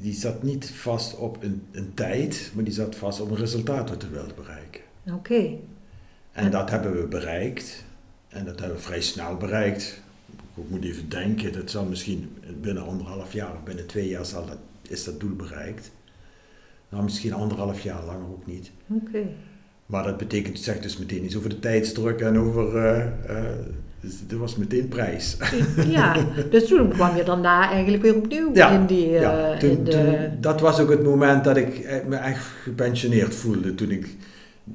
die 0.00 0.14
zat 0.14 0.42
niet 0.42 0.70
vast 0.70 1.16
op 1.16 1.42
een, 1.42 1.62
een 1.70 1.94
tijd, 1.94 2.50
maar 2.54 2.64
die 2.64 2.72
zat 2.72 2.96
vast 2.96 3.20
op 3.20 3.30
een 3.30 3.36
resultaat 3.36 3.88
wat 3.88 4.02
we 4.02 4.08
wilden 4.08 4.34
bereiken. 4.36 4.80
Oké. 5.12 5.34
En 5.34 6.44
En- 6.44 6.50
dat 6.50 6.70
hebben 6.70 7.00
we 7.00 7.06
bereikt. 7.06 7.84
En 8.28 8.44
dat 8.44 8.58
hebben 8.60 8.76
we 8.76 8.82
vrij 8.82 9.00
snel 9.02 9.36
bereikt. 9.36 10.00
Ik 10.54 10.68
moet 10.68 10.84
even 10.84 11.08
denken, 11.08 11.52
dat 11.52 11.70
zal 11.70 11.84
misschien 11.84 12.36
binnen 12.60 12.86
anderhalf 12.86 13.32
jaar 13.32 13.52
of 13.54 13.62
binnen 13.62 13.86
twee 13.86 14.08
jaar 14.08 14.26
zal 14.26 14.46
dat, 14.46 14.58
is 14.88 15.04
dat 15.04 15.20
doel 15.20 15.36
bereikt. 15.36 15.90
Nou, 16.88 17.02
misschien 17.04 17.32
anderhalf 17.32 17.80
jaar 17.80 18.04
langer 18.04 18.28
ook 18.28 18.46
niet. 18.46 18.70
Oké. 18.86 19.26
Maar 19.86 20.04
dat 20.04 20.16
betekent, 20.16 20.54
het 20.56 20.64
zegt 20.64 20.82
dus 20.82 20.96
meteen 20.98 21.24
iets 21.24 21.36
over 21.36 21.48
de 21.48 21.58
tijdsdruk 21.58 22.20
en 22.20 22.38
over, 22.38 22.76
eh, 22.76 23.00
eh, 23.38 23.44
dus 24.00 24.14
dat 24.26 24.38
was 24.38 24.56
meteen 24.56 24.88
prijs. 24.88 25.36
Ja, 25.88 26.26
dus 26.50 26.66
toen 26.68 26.88
kwam 26.88 27.16
je 27.16 27.24
daarna 27.24 27.70
eigenlijk 27.70 28.02
weer 28.02 28.14
opnieuw 28.16 28.50
Ja, 28.54 28.70
in 28.70 28.86
die... 28.86 29.06
eh, 29.14 29.20
ja, 29.20 29.56
toen, 29.58 29.70
in 29.70 29.84
de, 29.84 29.90
toen- 29.90 30.40
dat 30.40 30.60
was 30.60 30.80
ook 30.80 30.90
het 30.90 31.02
moment 31.02 31.44
dat 31.44 31.56
ik 31.56 31.78
eh, 31.78 32.04
me 32.06 32.16
echt 32.16 32.44
gepensioneerd 32.62 33.34
voelde. 33.34 33.74
Toen 33.74 33.90
ik, 33.90 34.16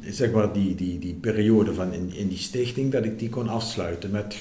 zeg 0.02 0.32
maar, 0.32 0.54
die, 0.54 0.76
die, 0.76 1.00
die 1.00 1.14
periode 1.14 1.74
van 1.74 1.94
in, 1.94 2.14
in 2.14 2.28
die 2.28 2.38
stichting, 2.38 2.92
dat 2.92 3.06
ik 3.06 3.20
die 3.20 3.30
kon 3.30 3.48
afsluiten. 3.48 4.12
Met, 4.12 4.36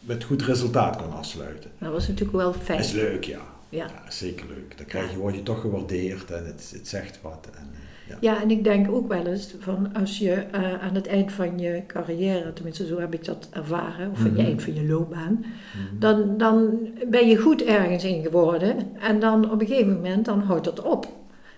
met 0.00 0.24
goed 0.24 0.42
resultaat 0.42 0.96
kon 0.96 1.12
afsluiten. 1.12 1.70
dat 1.78 1.92
was 1.92 2.08
natuurlijk 2.08 2.36
wel 2.36 2.52
fijn. 2.52 2.78
Dat 2.78 2.86
is 2.86 2.92
leuk, 2.92 3.24
ja. 3.24 3.40
Ja. 3.68 3.84
Ja, 3.86 4.10
zeker 4.10 4.46
leuk. 4.48 4.76
Dan 4.76 4.86
krijg 4.86 5.10
je, 5.10 5.16
word 5.16 5.34
je 5.34 5.42
toch 5.42 5.60
gewaardeerd 5.60 6.30
en 6.30 6.46
het, 6.46 6.70
het 6.74 6.88
zegt 6.88 7.18
wat. 7.22 7.48
En, 7.56 7.66
ja. 8.08 8.16
Ja, 8.20 8.42
en 8.42 8.50
ik 8.50 8.64
denk 8.64 8.90
ook 8.90 9.08
wel 9.08 9.26
eens 9.26 9.54
van 9.58 9.94
als 9.94 10.18
je 10.18 10.32
eh, 10.32 10.82
aan 10.82 10.94
het 10.94 11.06
eind 11.06 11.32
van 11.32 11.58
je 11.58 11.82
carrière, 11.86 12.52
tenminste 12.52 12.86
zo 12.86 12.98
heb 13.00 13.14
ik 13.14 13.24
dat 13.24 13.48
ervaren, 13.52 14.10
of 14.10 14.18
aan 14.18 14.24
Mhm. 14.26 14.36
het 14.36 14.46
eind 14.46 14.62
van 14.62 14.74
je 14.74 14.86
loopbaan, 14.86 15.32
Mhm. 15.44 15.98
dan, 15.98 16.36
dan 16.36 16.78
ben 17.08 17.28
je 17.28 17.36
goed 17.36 17.64
ergens 17.64 18.04
in 18.04 18.22
geworden 18.22 18.76
en 19.00 19.20
dan 19.20 19.50
op 19.50 19.60
een 19.60 19.66
gegeven 19.66 19.92
moment 19.94 20.24
dan 20.24 20.40
houdt 20.40 20.64
dat 20.64 20.82
op. 20.82 21.06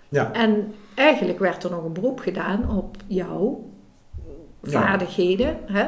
Ja. 0.09 0.33
En 0.33 0.73
eigenlijk 0.95 1.39
werd 1.39 1.65
er 1.65 1.71
nog 1.71 1.85
een 1.85 1.93
beroep 1.93 2.21
gedaan 2.21 2.77
op 2.77 2.97
jouw 3.07 3.69
Ja. 4.63 4.71
vaardigheden, 4.71 5.57
hè, 5.67 5.87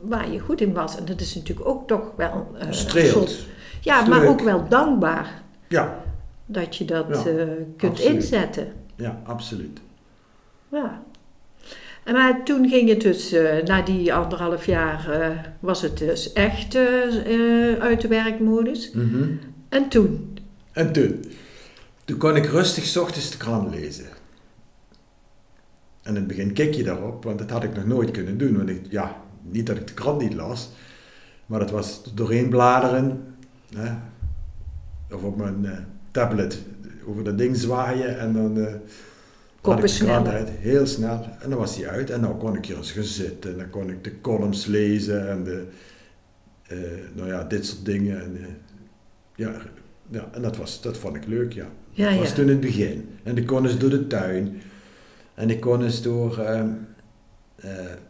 waar 0.00 0.30
je 0.32 0.38
goed 0.38 0.60
in 0.60 0.72
was. 0.72 0.96
En 0.98 1.04
dat 1.04 1.20
is 1.20 1.34
natuurlijk 1.34 1.68
ook 1.68 1.86
toch 1.88 2.12
wel 2.16 2.46
soort- 2.70 3.46
ja, 3.80 4.06
maar 4.06 4.26
ook 4.26 4.40
wel 4.40 4.68
dankbaar 4.68 5.42
Ja, 5.68 6.00
dat 6.46 6.76
je 6.76 6.84
dat 6.84 7.06
Ja, 7.08 7.30
eh, 7.30 7.46
kunt 7.76 7.92
absoluut. 7.92 8.14
inzetten. 8.14 8.66
ja, 8.96 9.20
absoluut. 9.24 9.80
Ja. 10.74 11.02
En 12.04 12.12
maar 12.12 12.44
toen 12.44 12.68
ging 12.68 12.88
het 12.88 13.00
dus, 13.00 13.32
eh, 13.32 13.62
na 13.64 13.82
die 13.82 14.14
anderhalf 14.14 14.66
jaar, 14.66 15.10
eh, 15.10 15.38
was 15.60 15.82
het 15.82 15.98
dus 15.98 16.32
echt 16.32 16.74
eh, 16.74 17.78
uit 17.78 18.00
de 18.00 18.08
werkmodus. 18.08 18.92
Mhm. 18.92 19.28
En 19.68 19.88
toen? 19.88 20.38
En 20.72 20.92
toen? 20.92 21.24
Toen 22.04 22.18
kon 22.18 22.36
ik 22.36 22.46
rustig 22.46 22.84
's 22.84 22.96
ochtends 22.96 23.30
de 23.30 23.36
krant 23.36 23.74
lezen. 23.74 24.04
En 26.02 26.10
in 26.10 26.14
het 26.14 26.26
begin 26.26 26.52
keek 26.52 26.74
je 26.74 26.82
daarop, 26.82 27.24
want 27.24 27.38
dat 27.38 27.50
had 27.50 27.64
ik 27.64 27.74
nog 27.74 27.86
nooit 27.86 28.10
kunnen 28.10 28.38
doen. 28.38 28.56
Want 28.56 28.68
ik, 28.68 28.86
ja, 28.90 29.16
niet 29.42 29.66
dat 29.66 29.76
ik 29.76 29.86
de 29.86 29.94
krant 29.94 30.20
niet 30.20 30.34
las, 30.34 30.70
maar 31.46 31.58
dat 31.58 31.70
was 31.70 32.14
doorheen 32.14 32.48
bladeren. 32.48 33.34
Hè, 33.76 33.92
of 35.14 35.22
op 35.22 35.36
mijn 35.36 35.86
tablet 36.10 36.58
over 37.06 37.24
dat 37.24 37.38
ding 37.38 37.56
zwaaien 37.56 38.18
en 38.18 38.32
dan 38.32 38.80
de 39.64 39.96
krant 39.98 40.28
uit. 40.28 40.48
Heel 40.58 40.86
snel. 40.86 41.26
En 41.40 41.50
dan 41.50 41.58
was 41.58 41.76
die 41.76 41.88
uit 41.88 42.10
en 42.10 42.20
dan 42.20 42.38
kon 42.38 42.56
ik 42.56 42.66
hier 42.66 42.76
eens 42.76 42.92
gaan 42.92 43.02
zitten. 43.02 43.50
En 43.50 43.58
dan 43.58 43.70
kon 43.70 43.90
ik 43.90 44.04
de 44.04 44.20
columns 44.20 44.66
lezen 44.66 45.28
en 45.28 45.44
de, 45.44 45.64
uh, 46.72 46.78
nou 47.14 47.28
ja, 47.28 47.44
dit 47.44 47.66
soort 47.66 47.84
dingen. 47.84 48.22
En, 48.22 48.38
ja, 49.34 49.52
ja, 50.10 50.28
en 50.32 50.42
dat, 50.42 50.56
was, 50.56 50.82
dat 50.82 50.96
vond 50.96 51.16
ik 51.16 51.26
leuk, 51.26 51.52
ja. 51.52 51.66
ja 51.90 52.10
dat 52.10 52.18
was 52.18 52.28
ja. 52.28 52.34
toen 52.34 52.44
in 52.44 52.50
het 52.50 52.60
begin. 52.60 53.08
En 53.22 53.36
ik 53.36 53.46
kon 53.46 53.66
eens 53.66 53.78
door 53.78 53.90
de 53.90 54.06
tuin. 54.06 54.60
En 55.34 55.50
ik 55.50 55.60
kon 55.60 55.82
eens 55.82 56.02
door, 56.02 56.38
uh, 56.38 56.62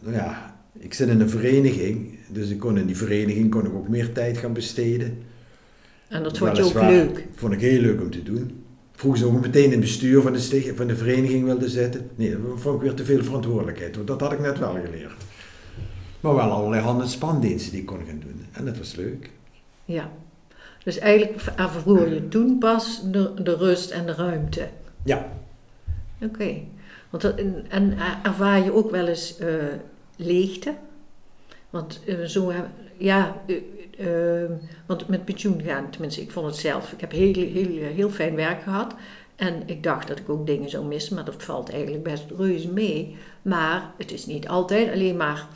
nou 0.00 0.14
ja, 0.14 0.56
ik 0.78 0.94
zit 0.94 1.08
in 1.08 1.20
een 1.20 1.30
vereniging. 1.30 2.18
Dus 2.28 2.50
ik 2.50 2.58
kon 2.58 2.78
in 2.78 2.87
die 2.87 2.96
vereniging 2.96 3.50
kon 3.50 3.66
ik 3.66 3.75
ook 3.75 3.88
meer 3.88 4.12
tijd 4.12 4.38
gaan 4.38 4.52
besteden. 4.52 5.18
En 6.08 6.23
dat 6.23 6.38
vond 6.38 6.56
je 6.56 6.62
ook 6.62 6.75
leuk? 6.75 7.26
vond 7.34 7.52
ik 7.52 7.61
heel 7.61 7.80
leuk 7.80 8.00
om 8.00 8.11
te 8.11 8.23
doen. 8.23 8.63
Vroeger 8.95 9.21
ze 9.21 9.27
ook 9.27 9.41
meteen 9.41 9.65
in 9.65 9.71
het 9.71 9.81
bestuur 9.81 10.23
van 10.23 10.33
de, 10.33 10.73
van 10.77 10.87
de 10.87 10.97
vereniging 10.97 11.45
wilde 11.45 11.69
zitten. 11.69 12.11
Nee, 12.15 12.31
dat 12.31 12.61
vond 12.61 12.77
ik 12.77 12.81
weer 12.81 12.95
te 12.95 13.05
veel 13.05 13.25
verantwoordelijkheid. 13.25 13.97
Want 13.97 14.09
dat 14.09 14.21
had 14.21 14.33
ik 14.33 14.41
net 14.41 14.59
wel 14.59 14.77
geleerd. 14.85 15.13
Maar 16.21 16.35
wel 16.35 16.51
allerlei 16.51 16.83
hand- 16.83 17.03
en 17.03 17.09
spandiensten 17.09 17.71
die 17.71 17.81
ik 17.81 17.87
kon 17.87 18.07
gaan 18.07 18.21
doen. 18.21 18.47
En 18.53 18.65
dat 18.65 18.79
was 18.79 18.95
leuk. 18.95 19.31
Ja. 19.85 20.11
Dus 20.85 20.99
eigenlijk 20.99 21.43
ervoer 21.57 22.15
je 22.15 22.29
toen 22.29 22.59
pas 22.59 23.03
de, 23.11 23.43
de 23.43 23.57
rust 23.57 23.91
en 23.91 24.07
de 24.07 24.15
ruimte. 24.15 24.69
Ja. 25.03 25.33
Oké. 26.21 26.25
Okay. 26.25 26.69
Want 27.11 27.25
en, 27.35 27.65
en 27.69 27.97
ervaar 28.23 28.65
je 28.65 28.73
ook 28.73 28.91
wel 28.91 29.07
eens 29.07 29.41
uh, 29.41 29.49
leegte? 30.17 30.75
Want 31.71 32.01
uh, 32.07 32.25
zo, 32.25 32.53
ja, 32.97 33.43
uh, 33.99 34.51
want 34.87 35.09
met 35.09 35.25
pensioen 35.25 35.63
gaan, 35.63 35.91
tenminste, 35.91 36.21
ik 36.21 36.31
vond 36.31 36.47
het 36.47 36.57
zelf. 36.57 36.93
Ik 36.93 37.01
heb 37.01 37.11
heel, 37.11 37.33
heel, 37.33 37.83
heel 37.95 38.11
fijn 38.11 38.35
werk 38.35 38.63
gehad. 38.63 38.95
En 39.37 39.63
ik 39.67 39.83
dacht 39.83 40.09
dat 40.09 40.19
ik 40.19 40.29
ook 40.29 40.47
dingen 40.47 40.71
zou 40.71 40.85
missen, 40.85 41.15
maar 41.15 41.25
dat 41.25 41.43
valt 41.43 41.71
eigenlijk 41.71 42.03
best 42.03 42.25
reuze 42.39 42.73
mee. 42.73 43.17
Maar 43.43 43.91
het 43.99 44.13
is 44.13 44.27
niet 44.27 44.49
altijd 44.49 44.93
alleen 44.93 45.17
maar 45.17 45.47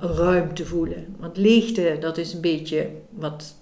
ruimte 0.00 0.66
voelen. 0.66 1.16
Want 1.18 1.36
leegte, 1.36 1.96
dat 2.00 2.18
is 2.18 2.32
een 2.32 2.40
beetje 2.40 2.90
wat 3.10 3.54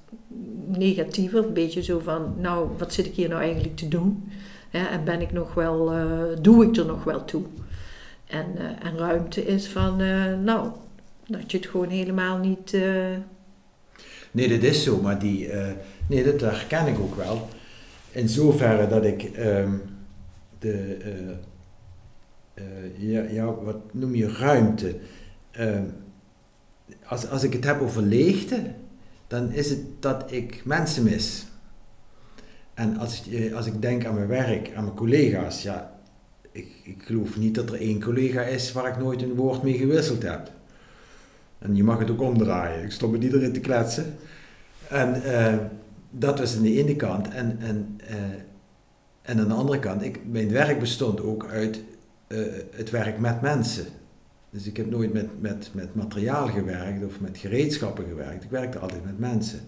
negatiever. 0.66 1.44
Een 1.44 1.52
beetje 1.52 1.82
zo 1.82 1.98
van, 1.98 2.34
nou, 2.38 2.68
wat 2.78 2.92
zit 2.92 3.06
ik 3.06 3.14
hier 3.14 3.28
nou 3.28 3.42
eigenlijk 3.42 3.76
te 3.76 3.88
doen? 3.88 4.32
En 4.70 5.04
ben 5.04 5.20
ik 5.20 5.32
nog 5.32 5.54
wel, 5.54 5.94
uh, 5.94 6.22
doe 6.42 6.64
ik 6.64 6.76
er 6.76 6.86
nog 6.86 7.04
wel 7.04 7.24
toe? 7.24 7.42
En, 8.26 8.46
uh, 8.58 8.62
en 8.64 8.98
ruimte 8.98 9.46
is 9.46 9.68
van, 9.68 9.96
nou, 10.44 10.68
dat 11.26 11.50
je 11.50 11.56
het 11.56 11.66
gewoon 11.66 11.88
helemaal 11.88 12.38
niet. 12.38 12.76
Nee, 14.36 14.48
dat 14.48 14.62
is 14.62 14.82
zo, 14.82 15.00
maar 15.00 15.18
die, 15.18 15.50
nee, 16.08 16.24
dat 16.24 16.40
herken 16.40 16.86
ik 16.86 16.98
ook 16.98 17.14
wel. 17.14 17.48
In 18.10 18.28
zoverre 18.28 18.88
dat 18.88 19.04
ik 19.04 19.30
um, 19.38 19.82
de, 20.58 20.96
ja, 22.96 23.22
ja, 23.22 23.54
wat 23.54 23.94
noem 23.94 24.14
je 24.14 24.28
ruimte? 24.28 24.96
als, 27.06 27.28
als 27.28 27.42
ik 27.42 27.52
het 27.52 27.64
heb 27.64 27.80
over 27.80 28.02
leegte, 28.02 28.62
dan 29.26 29.52
is 29.52 29.70
het 29.70 29.80
dat 30.00 30.32
ik 30.32 30.62
mensen 30.64 31.02
mis. 31.02 31.46
En 32.74 32.96
als 32.96 33.22
ik, 33.26 33.52
als 33.52 33.66
ik 33.66 33.82
denk 33.82 34.04
aan 34.04 34.14
mijn 34.14 34.26
werk, 34.26 34.72
aan 34.74 34.84
mijn 34.84 34.96
collega's, 34.96 35.62
ja, 35.62 36.00
ik, 36.52 36.68
ik 36.82 37.02
geloof 37.02 37.36
niet 37.36 37.54
dat 37.54 37.70
er 37.70 37.80
één 37.80 38.02
collega 38.02 38.42
is 38.42 38.72
waar 38.72 38.88
ik 38.88 38.98
nooit 38.98 39.22
een 39.22 39.34
woord 39.34 39.62
mee 39.62 39.78
gewisseld 39.78 40.22
heb. 40.22 40.50
En 41.66 41.76
je 41.76 41.84
mag 41.84 41.98
het 41.98 42.10
ook 42.10 42.20
omdraaien, 42.20 42.84
ik 42.84 42.90
stop 42.90 43.12
met 43.12 43.22
iedereen 43.22 43.52
te 43.52 43.60
kletsen. 43.60 44.14
En 44.88 45.22
uh, 45.24 45.54
dat 46.10 46.38
was 46.38 46.56
aan 46.56 46.62
de 46.62 46.72
ene 46.72 46.96
kant. 46.96 47.28
En, 47.28 47.56
en, 47.60 47.98
uh, 48.10 48.16
en 49.22 49.40
aan 49.40 49.48
de 49.48 49.54
andere 49.54 49.78
kant, 49.78 50.02
ik, 50.02 50.20
mijn 50.30 50.50
werk 50.50 50.78
bestond 50.78 51.20
ook 51.20 51.46
uit 51.46 51.82
uh, 52.28 52.46
het 52.70 52.90
werk 52.90 53.18
met 53.18 53.40
mensen. 53.40 53.84
Dus 54.50 54.66
ik 54.66 54.76
heb 54.76 54.90
nooit 54.90 55.12
met, 55.12 55.40
met, 55.40 55.70
met 55.72 55.94
materiaal 55.94 56.46
gewerkt 56.48 57.04
of 57.04 57.20
met 57.20 57.38
gereedschappen 57.38 58.04
gewerkt. 58.08 58.44
Ik 58.44 58.50
werkte 58.50 58.78
altijd 58.78 59.04
met 59.04 59.18
mensen. 59.18 59.60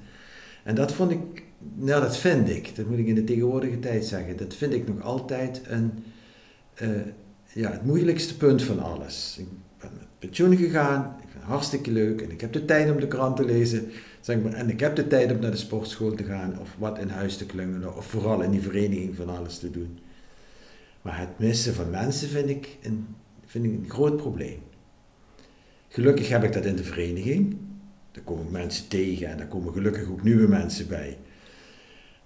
En 0.65 0.75
dat 0.75 0.93
vond 0.93 1.11
ik, 1.11 1.43
nou 1.75 2.01
dat 2.01 2.17
vind 2.17 2.49
ik, 2.49 2.77
dat 2.77 2.87
moet 2.87 2.99
ik 2.99 3.07
in 3.07 3.15
de 3.15 3.25
tegenwoordige 3.25 3.79
tijd 3.79 4.05
zeggen, 4.05 4.37
dat 4.37 4.55
vind 4.55 4.73
ik 4.73 4.89
nog 4.89 5.03
altijd 5.03 5.63
een, 5.67 5.93
ja, 7.53 7.71
het 7.71 7.85
moeilijkste 7.85 8.37
punt 8.37 8.63
van 8.63 8.79
alles. 8.79 9.37
Ik 9.39 9.47
ben 9.81 9.91
met 9.99 10.07
pensioen 10.19 10.57
gegaan, 10.57 11.17
hartstikke 11.49 11.91
leuk 11.91 12.21
en 12.21 12.31
ik 12.31 12.41
heb 12.41 12.53
de 12.53 12.65
tijd 12.65 12.91
om 12.91 13.01
de 13.01 13.09
krant 13.09 13.37
te 13.37 13.45
lezen, 13.45 13.91
zeg 14.21 14.43
maar, 14.43 14.53
en 14.53 14.71
ik 14.71 14.81
heb 14.81 14.97
de 14.97 15.07
tijd 15.07 15.33
om 15.33 15.39
naar 15.39 15.51
de 15.51 15.57
sportschool 15.57 16.15
te 16.15 16.25
gaan 16.25 16.59
of 16.61 16.75
wat 16.79 16.99
in 16.99 17.09
huis 17.09 17.37
te 17.37 17.47
klungelen 17.47 17.97
of 17.97 18.07
vooral 18.07 18.43
in 18.43 18.51
die 18.51 18.63
vereniging 18.63 19.17
van 19.17 19.29
alles 19.29 19.59
te 19.59 19.71
doen. 19.71 19.99
Maar 21.03 21.19
het 21.19 21.39
missen 21.39 21.75
van 21.75 21.91
mensen 21.91 22.29
vind 22.29 22.49
ik 22.49 22.77
een, 22.83 23.07
vind 23.47 23.65
ik 23.65 23.71
een 23.71 23.91
groot 23.91 24.17
probleem. 24.17 24.59
Gelukkig 25.89 26.29
heb 26.29 26.45
ik 26.45 26.53
dat 26.53 26.65
in 26.65 26.77
de 26.77 26.85
vereniging. 26.85 27.57
Daar 28.13 28.25
komen 28.25 28.51
mensen 28.51 28.89
tegen 28.89 29.29
en 29.29 29.37
daar 29.37 29.47
komen 29.47 29.73
gelukkig 29.73 30.09
ook 30.09 30.23
nieuwe 30.23 30.49
mensen 30.49 30.89
bij. 30.89 31.19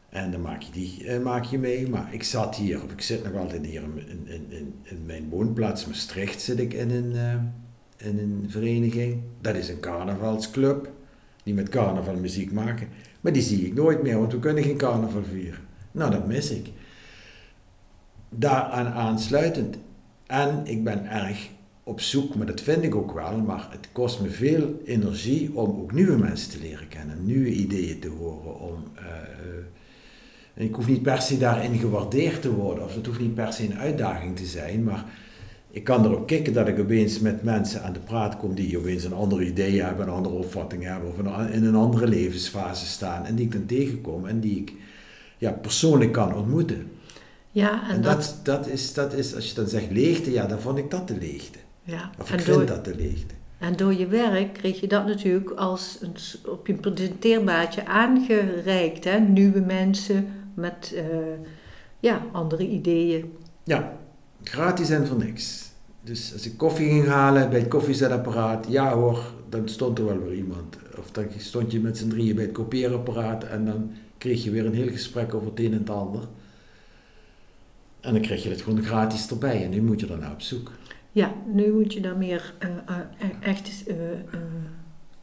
En 0.08 0.30
dan 0.30 0.40
maak 0.40 0.62
je 0.62 0.72
die 0.72 1.04
uh, 1.04 1.22
maak 1.22 1.44
je 1.44 1.58
mee. 1.58 1.88
Maar 1.88 2.14
ik 2.14 2.22
zat 2.22 2.56
hier, 2.56 2.82
of 2.82 2.92
ik 2.92 3.00
zit 3.00 3.24
nog 3.24 3.34
altijd 3.34 3.66
hier 3.66 3.82
in, 3.82 4.26
in, 4.26 4.46
in, 4.48 4.74
in 4.82 5.06
mijn 5.06 5.28
woonplaats 5.28 5.86
Maastricht 5.86 6.40
zit 6.40 6.58
ik 6.58 6.72
in 6.72 6.90
een, 6.90 7.12
uh, 7.12 7.34
in 8.04 8.18
een 8.18 8.44
vereniging. 8.48 9.20
Dat 9.40 9.54
is 9.54 9.68
een 9.68 9.80
carnavalsclub, 9.80 10.90
die 11.42 11.54
met 11.54 11.68
carnaval 11.68 12.16
muziek 12.16 12.52
maken. 12.52 12.88
Maar 13.20 13.32
die 13.32 13.42
zie 13.42 13.66
ik 13.66 13.74
nooit 13.74 14.02
meer, 14.02 14.18
want 14.18 14.32
we 14.32 14.38
kunnen 14.38 14.62
geen 14.62 14.76
carnaval 14.76 15.22
vieren. 15.30 15.60
Nou, 15.92 16.10
dat 16.10 16.26
mis 16.26 16.50
ik. 16.50 16.66
Daaraan 18.28 18.86
aansluitend. 18.86 19.76
En 20.26 20.60
ik 20.64 20.84
ben 20.84 21.10
erg 21.10 21.48
op 21.84 22.00
zoek, 22.00 22.34
maar 22.34 22.46
dat 22.46 22.60
vind 22.60 22.82
ik 22.82 22.94
ook 22.94 23.12
wel, 23.12 23.38
maar 23.38 23.68
het 23.70 23.88
kost 23.92 24.20
me 24.20 24.30
veel 24.30 24.80
energie 24.84 25.54
om 25.54 25.80
ook 25.80 25.92
nieuwe 25.92 26.16
mensen 26.16 26.50
te 26.50 26.58
leren 26.58 26.88
kennen, 26.88 27.24
nieuwe 27.24 27.50
ideeën 27.50 27.98
te 27.98 28.08
horen. 28.08 28.60
Om, 28.60 28.84
uh, 28.96 30.64
ik 30.64 30.74
hoef 30.74 30.86
niet 30.86 31.02
per 31.02 31.22
se 31.22 31.38
daarin 31.38 31.78
gewaardeerd 31.78 32.42
te 32.42 32.54
worden, 32.54 32.84
of 32.84 32.94
het 32.94 33.06
hoeft 33.06 33.20
niet 33.20 33.34
per 33.34 33.52
se 33.52 33.64
een 33.64 33.78
uitdaging 33.78 34.36
te 34.36 34.46
zijn, 34.46 34.82
maar 34.82 35.04
ik 35.72 35.84
kan 35.84 36.04
erop 36.04 36.26
kicken 36.26 36.52
dat 36.52 36.68
ik 36.68 36.78
opeens 36.78 37.18
met 37.18 37.42
mensen 37.42 37.82
aan 37.82 37.92
de 37.92 38.00
praat 38.00 38.36
kom 38.36 38.54
die 38.54 38.78
opeens 38.78 39.04
een 39.04 39.12
andere 39.12 39.46
idee 39.46 39.82
hebben, 39.82 40.06
een 40.06 40.12
andere 40.12 40.34
opvatting 40.34 40.84
hebben, 40.84 41.08
of 41.08 41.18
in 41.52 41.64
een 41.64 41.74
andere 41.74 42.06
levensfase 42.06 42.86
staan, 42.86 43.24
en 43.24 43.34
die 43.34 43.44
ik 43.44 43.52
dan 43.52 43.66
tegenkom 43.66 44.26
en 44.26 44.40
die 44.40 44.56
ik 44.56 44.72
ja, 45.38 45.50
persoonlijk 45.50 46.12
kan 46.12 46.34
ontmoeten. 46.34 46.90
Ja, 47.50 47.88
en, 47.88 47.94
en 47.94 48.02
dat, 48.02 48.14
dat, 48.14 48.40
dat, 48.42 48.68
is, 48.68 48.94
dat 48.94 49.12
is, 49.12 49.34
als 49.34 49.48
je 49.48 49.54
dan 49.54 49.68
zegt 49.68 49.90
leegte, 49.90 50.32
ja, 50.32 50.46
dan 50.46 50.60
vond 50.60 50.78
ik 50.78 50.90
dat 50.90 51.08
de 51.08 51.16
leegte. 51.20 51.58
Ja, 51.82 52.10
of 52.18 52.32
ik 52.32 52.40
vind 52.40 52.56
door, 52.56 52.66
dat 52.66 52.84
de 52.84 52.94
leegte. 52.94 53.34
En 53.58 53.76
door 53.76 53.94
je 53.94 54.06
werk 54.06 54.52
kreeg 54.52 54.80
je 54.80 54.86
dat 54.86 55.06
natuurlijk 55.06 55.50
als 55.50 55.98
een, 56.00 56.14
op 56.50 56.66
je 56.66 56.74
presenteerbaardje 56.74 57.86
aangereikt. 57.86 59.04
Hè? 59.04 59.18
Nieuwe 59.18 59.60
mensen 59.60 60.26
met 60.54 60.92
uh, 60.94 61.02
ja, 62.00 62.22
andere 62.32 62.68
ideeën. 62.68 63.32
Ja, 63.64 63.96
gratis 64.42 64.90
en 64.90 65.06
voor 65.06 65.18
niks. 65.18 65.70
Dus 66.04 66.32
als 66.32 66.46
ik 66.46 66.56
koffie 66.56 66.88
ging 66.88 67.06
halen 67.06 67.50
bij 67.50 67.58
het 67.58 67.68
koffiezetapparaat, 67.68 68.66
ja 68.68 68.94
hoor, 68.94 69.32
dan 69.48 69.68
stond 69.68 69.98
er 69.98 70.04
wel 70.04 70.18
weer 70.18 70.34
iemand. 70.34 70.76
Of 70.98 71.10
dan 71.10 71.26
stond 71.38 71.72
je 71.72 71.80
met 71.80 71.98
z'n 71.98 72.08
drieën 72.08 72.34
bij 72.34 72.44
het 72.44 72.52
kopieerapparaat 72.52 73.44
en 73.44 73.64
dan 73.64 73.90
kreeg 74.18 74.44
je 74.44 74.50
weer 74.50 74.66
een 74.66 74.74
heel 74.74 74.90
gesprek 74.90 75.34
over 75.34 75.48
het 75.48 75.58
een 75.58 75.72
en 75.72 75.78
het 75.78 75.90
ander. 75.90 76.22
En 78.00 78.12
dan 78.12 78.22
kreeg 78.22 78.42
je 78.42 78.48
het 78.48 78.62
gewoon 78.62 78.82
gratis 78.82 79.30
erbij 79.30 79.64
en 79.64 79.70
nu 79.70 79.82
moet 79.82 80.00
je 80.00 80.06
er 80.06 80.18
naar 80.18 80.32
op 80.32 80.40
zoek. 80.40 80.70
Ja, 81.10 81.34
nu 81.52 81.72
moet 81.72 81.92
je 81.92 82.00
daar 82.00 82.16
meer 82.16 82.54
uh, 82.60 82.68
uh, 82.68 83.26
echt, 83.40 83.84
uh, 83.88 83.94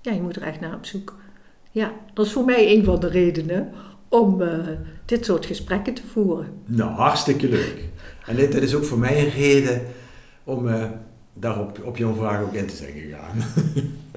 ja, 0.01 0.11
je 0.11 0.21
moet 0.21 0.35
er 0.35 0.41
echt 0.41 0.59
naar 0.59 0.75
op 0.75 0.85
zoek. 0.85 1.17
Ja, 1.71 1.93
dat 2.13 2.25
is 2.25 2.31
voor 2.31 2.45
mij 2.45 2.75
een 2.75 2.83
van 2.83 2.99
de 2.99 3.07
redenen 3.07 3.71
om 4.07 4.43
dit 5.05 5.25
soort 5.25 5.45
gesprekken 5.45 5.93
te 5.93 6.01
voeren. 6.07 6.47
Nou, 6.65 6.91
hartstikke 6.91 7.49
leuk. 7.49 7.89
En 8.29 8.35
dit, 8.35 8.51
dit 8.51 8.63
is 8.63 8.75
ook 8.75 8.83
voor 8.83 8.97
mij 8.97 9.23
een 9.23 9.29
reden 9.29 9.81
om 10.43 10.69
daarop 11.33 11.81
op 11.85 11.97
jouw 11.97 12.13
vraag 12.13 12.41
ook 12.41 12.53
in 12.53 12.67
te 12.67 12.75
zijn 12.75 12.93
gegaan. 12.93 13.37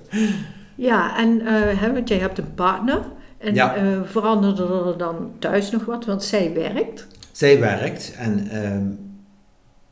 ja, 0.89 1.19
en 1.19 1.41
hè, 1.77 1.93
want 1.93 2.09
jij 2.09 2.19
hebt 2.19 2.39
een 2.39 2.55
partner. 2.55 3.01
En 3.39 3.55
ja. 3.55 4.05
veranderde 4.05 4.63
er 4.63 4.99
dan 4.99 5.33
thuis 5.39 5.71
nog 5.71 5.85
wat, 5.85 6.05
want 6.05 6.25
zij 6.25 6.53
werkt? 6.55 7.07
Zij 7.33 7.61
werkt 7.61 8.15
en... 8.19 8.49
Ehm, 8.49 8.87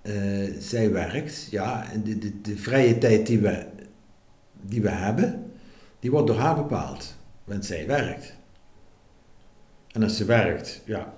uh, 0.02 0.54
zij 0.58 0.92
werkt, 0.92 1.48
ja, 1.50 1.90
en 1.92 2.02
de, 2.02 2.18
de, 2.18 2.40
de, 2.40 2.56
vrije 2.56 2.98
tijd 2.98 3.26
die 3.26 3.38
we, 3.38 3.66
die 4.60 4.82
we 4.82 4.88
hebben, 4.88 5.52
die 5.98 6.10
wordt 6.10 6.26
door 6.26 6.36
haar 6.36 6.54
bepaald, 6.54 7.14
want 7.44 7.64
zij 7.64 7.86
werkt. 7.86 8.34
En 9.92 10.02
als 10.02 10.16
ze 10.16 10.24
werkt, 10.24 10.82
ja. 10.84 11.14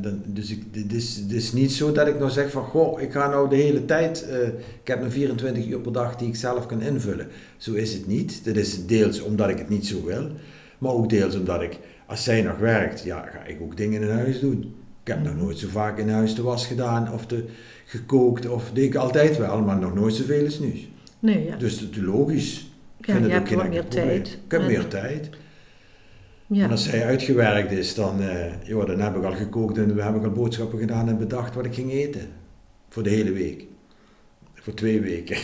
Dan, 0.00 0.22
dus 0.26 0.50
ik, 0.50 0.62
het, 0.72 0.92
is, 0.92 1.16
het 1.16 1.32
is 1.32 1.52
niet 1.52 1.72
zo 1.72 1.92
dat 1.92 2.06
ik 2.06 2.18
nou 2.18 2.30
zeg 2.30 2.50
van, 2.50 2.64
goh, 2.64 3.00
ik 3.00 3.12
ga 3.12 3.28
nou 3.28 3.48
de 3.48 3.56
hele 3.56 3.84
tijd, 3.84 4.26
uh, 4.30 4.46
ik 4.82 4.88
heb 4.88 5.02
nog 5.02 5.12
24 5.12 5.66
uur 5.66 5.80
per 5.80 5.92
dag 5.92 6.16
die 6.16 6.28
ik 6.28 6.36
zelf 6.36 6.66
kan 6.66 6.82
invullen. 6.82 7.26
Zo 7.56 7.72
is 7.72 7.92
het 7.92 8.06
niet. 8.06 8.44
Dat 8.44 8.56
is 8.56 8.86
deels 8.86 9.20
omdat 9.20 9.48
ik 9.48 9.58
het 9.58 9.68
niet 9.68 9.86
zo 9.86 10.04
wil, 10.04 10.30
maar 10.78 10.92
ook 10.92 11.08
deels 11.08 11.36
omdat 11.36 11.62
ik, 11.62 11.78
als 12.06 12.24
zij 12.24 12.42
nog 12.42 12.58
werkt, 12.58 13.02
ja, 13.02 13.28
ga 13.32 13.44
ik 13.44 13.60
ook 13.60 13.76
dingen 13.76 14.02
in 14.02 14.10
huis 14.10 14.40
doen. 14.40 14.74
Ik 15.02 15.08
heb 15.08 15.22
nog 15.22 15.36
nooit 15.36 15.58
zo 15.58 15.68
vaak 15.68 15.98
in 15.98 16.08
huis 16.08 16.34
de 16.34 16.42
was 16.42 16.66
gedaan 16.66 17.12
of 17.12 17.26
de 17.26 17.44
gekookt, 17.84 18.48
of 18.48 18.70
deed 18.72 18.84
ik 18.84 18.94
altijd 18.94 19.38
wel, 19.38 19.60
maar 19.60 19.78
nog 19.78 19.94
nooit 19.94 20.14
zoveel 20.14 20.44
als 20.44 20.58
nu. 20.58 20.72
Nee, 21.18 21.44
ja. 21.44 21.56
Dus 21.56 21.80
het 21.80 21.90
is 21.90 22.02
logisch. 22.02 22.70
Ik 22.98 23.06
ja, 23.06 23.16
je 23.16 23.28
hebt 23.28 23.54
wat 23.54 23.68
meer 23.68 23.88
tijd. 23.88 24.28
Ik 24.44 24.50
heb 24.50 24.66
meer 24.66 24.88
tijd. 24.88 25.28
Ja. 26.52 26.64
En 26.64 26.70
als 26.70 26.84
zij 26.84 27.04
uitgewerkt 27.04 27.72
is, 27.72 27.94
dan, 27.94 28.22
uh, 28.22 28.62
joh, 28.64 28.86
dan 28.86 29.00
heb 29.00 29.16
ik 29.16 29.24
al 29.24 29.32
gekookt 29.32 29.78
en 29.78 29.94
we 29.94 30.02
hebben 30.02 30.24
al 30.24 30.30
boodschappen 30.30 30.78
gedaan 30.78 31.08
en 31.08 31.18
bedacht 31.18 31.54
wat 31.54 31.64
ik 31.64 31.74
ging 31.74 31.92
eten. 31.92 32.28
Voor 32.88 33.02
de 33.02 33.10
hele 33.10 33.32
week. 33.32 33.66
Voor 34.54 34.74
twee 34.74 35.00
weken. 35.00 35.36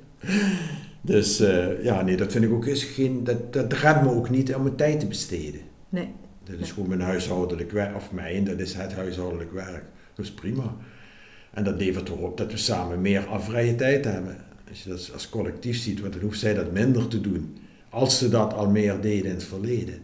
dus 1.00 1.40
uh, 1.40 1.84
ja, 1.84 2.02
nee, 2.02 2.16
dat 2.16 2.32
vind 2.32 2.44
ik 2.44 2.52
ook 2.52 2.66
is 2.66 2.84
geen, 2.84 3.24
dat, 3.24 3.52
dat 3.52 3.72
remt 3.72 4.02
me 4.02 4.10
ook 4.10 4.30
niet 4.30 4.54
om 4.54 4.62
mijn 4.62 4.76
tijd 4.76 5.00
te 5.00 5.06
besteden. 5.06 5.60
Nee. 5.88 6.08
Dat 6.44 6.60
is 6.60 6.72
gewoon 6.72 6.88
mijn 6.88 7.00
huishoudelijk 7.00 7.70
werk, 7.70 7.96
of 7.96 8.12
mijn, 8.12 8.44
dat 8.44 8.58
is 8.58 8.74
het 8.74 8.94
huishoudelijk 8.94 9.52
werk. 9.52 9.84
Dat 10.14 10.24
is 10.24 10.32
prima. 10.32 10.76
En 11.50 11.64
dat 11.64 11.76
levert 11.76 12.08
erop 12.08 12.36
dat 12.36 12.52
we 12.52 12.56
samen 12.56 13.00
meer 13.00 13.26
vrije 13.38 13.74
tijd 13.74 14.04
hebben. 14.04 14.36
Als 14.68 14.82
je 14.82 14.88
dat 14.88 15.10
als 15.12 15.28
collectief 15.28 15.76
ziet, 15.76 16.00
want 16.00 16.12
dan 16.12 16.22
hoeft 16.22 16.38
zij 16.38 16.54
dat 16.54 16.72
minder 16.72 17.08
te 17.08 17.20
doen. 17.20 17.56
Als 17.92 18.18
ze 18.18 18.28
dat 18.28 18.54
al 18.54 18.70
meer 18.70 19.00
deden 19.00 19.24
in 19.24 19.34
het 19.34 19.44
verleden. 19.44 20.00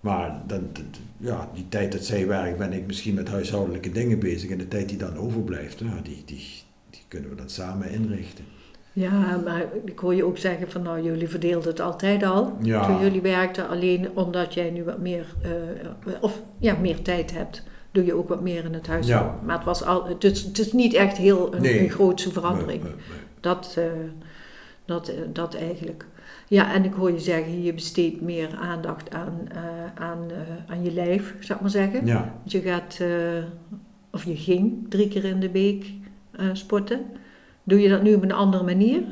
Maar 0.00 0.42
dan, 0.46 0.70
ja, 1.16 1.50
die 1.54 1.68
tijd 1.68 1.92
dat 1.92 2.04
zij 2.04 2.26
werkt, 2.26 2.58
ben 2.58 2.72
ik 2.72 2.86
misschien 2.86 3.14
met 3.14 3.28
huishoudelijke 3.28 3.90
dingen 3.90 4.18
bezig. 4.18 4.50
En 4.50 4.58
de 4.58 4.68
tijd 4.68 4.88
die 4.88 4.98
dan 4.98 5.16
overblijft, 5.16 5.78
ja, 5.78 6.00
die, 6.02 6.22
die, 6.26 6.46
die 6.90 7.02
kunnen 7.08 7.30
we 7.30 7.36
dan 7.36 7.48
samen 7.48 7.90
inrichten. 7.90 8.44
Ja, 8.92 9.40
maar 9.44 9.66
ik 9.84 9.98
hoor 9.98 10.14
je 10.14 10.24
ook 10.24 10.38
zeggen 10.38 10.70
van 10.70 10.82
nou, 10.82 11.02
jullie 11.02 11.28
verdeelden 11.28 11.68
het 11.68 11.80
altijd 11.80 12.22
al. 12.22 12.56
Ja. 12.62 12.86
Toen 12.86 13.00
jullie 13.00 13.20
werkten, 13.20 13.68
alleen 13.68 14.08
omdat 14.14 14.54
jij 14.54 14.70
nu 14.70 14.84
wat 14.84 14.98
meer, 14.98 15.26
uh, 16.06 16.12
of 16.20 16.42
ja, 16.58 16.76
meer 16.80 17.02
tijd 17.02 17.32
hebt, 17.32 17.62
doe 17.90 18.04
je 18.04 18.14
ook 18.14 18.28
wat 18.28 18.40
meer 18.40 18.64
in 18.64 18.74
het 18.74 18.86
huis. 18.86 19.06
Ja. 19.06 19.38
Maar 19.44 19.56
het, 19.56 19.64
was 19.64 19.84
al, 19.84 20.06
het, 20.06 20.24
is, 20.24 20.42
het 20.42 20.58
is 20.58 20.72
niet 20.72 20.94
echt 20.94 21.16
heel 21.16 21.54
een, 21.54 21.64
een 21.64 21.90
grootse 21.90 22.32
verandering. 22.32 22.82
Dat, 23.40 23.76
uh, 23.78 23.84
dat, 24.84 25.08
uh, 25.10 25.14
dat 25.32 25.54
eigenlijk. 25.54 26.06
Ja, 26.52 26.74
en 26.74 26.84
ik 26.84 26.92
hoor 26.92 27.12
je 27.12 27.18
zeggen, 27.18 27.62
je 27.62 27.74
besteedt 27.74 28.20
meer 28.20 28.56
aandacht 28.56 29.10
aan, 29.10 29.48
uh, 29.54 29.58
aan, 29.94 30.18
aan 30.66 30.84
je 30.84 30.92
lijf, 30.92 31.34
zou 31.40 31.54
ik 31.54 31.60
maar 31.60 31.70
zeggen. 31.70 32.06
Ja. 32.06 32.34
Want 32.38 32.52
je 32.52 32.60
gaat, 32.60 33.00
of 34.10 34.24
je 34.24 34.36
ging 34.36 34.86
drie 34.88 35.08
keer 35.08 35.24
in 35.24 35.40
de 35.40 35.50
week 35.50 35.86
sporten. 36.52 37.00
Doe 37.64 37.80
je 37.80 37.88
dat 37.88 38.02
nu 38.02 38.14
op 38.14 38.22
een 38.22 38.32
andere 38.32 38.64
manier? 38.64 39.02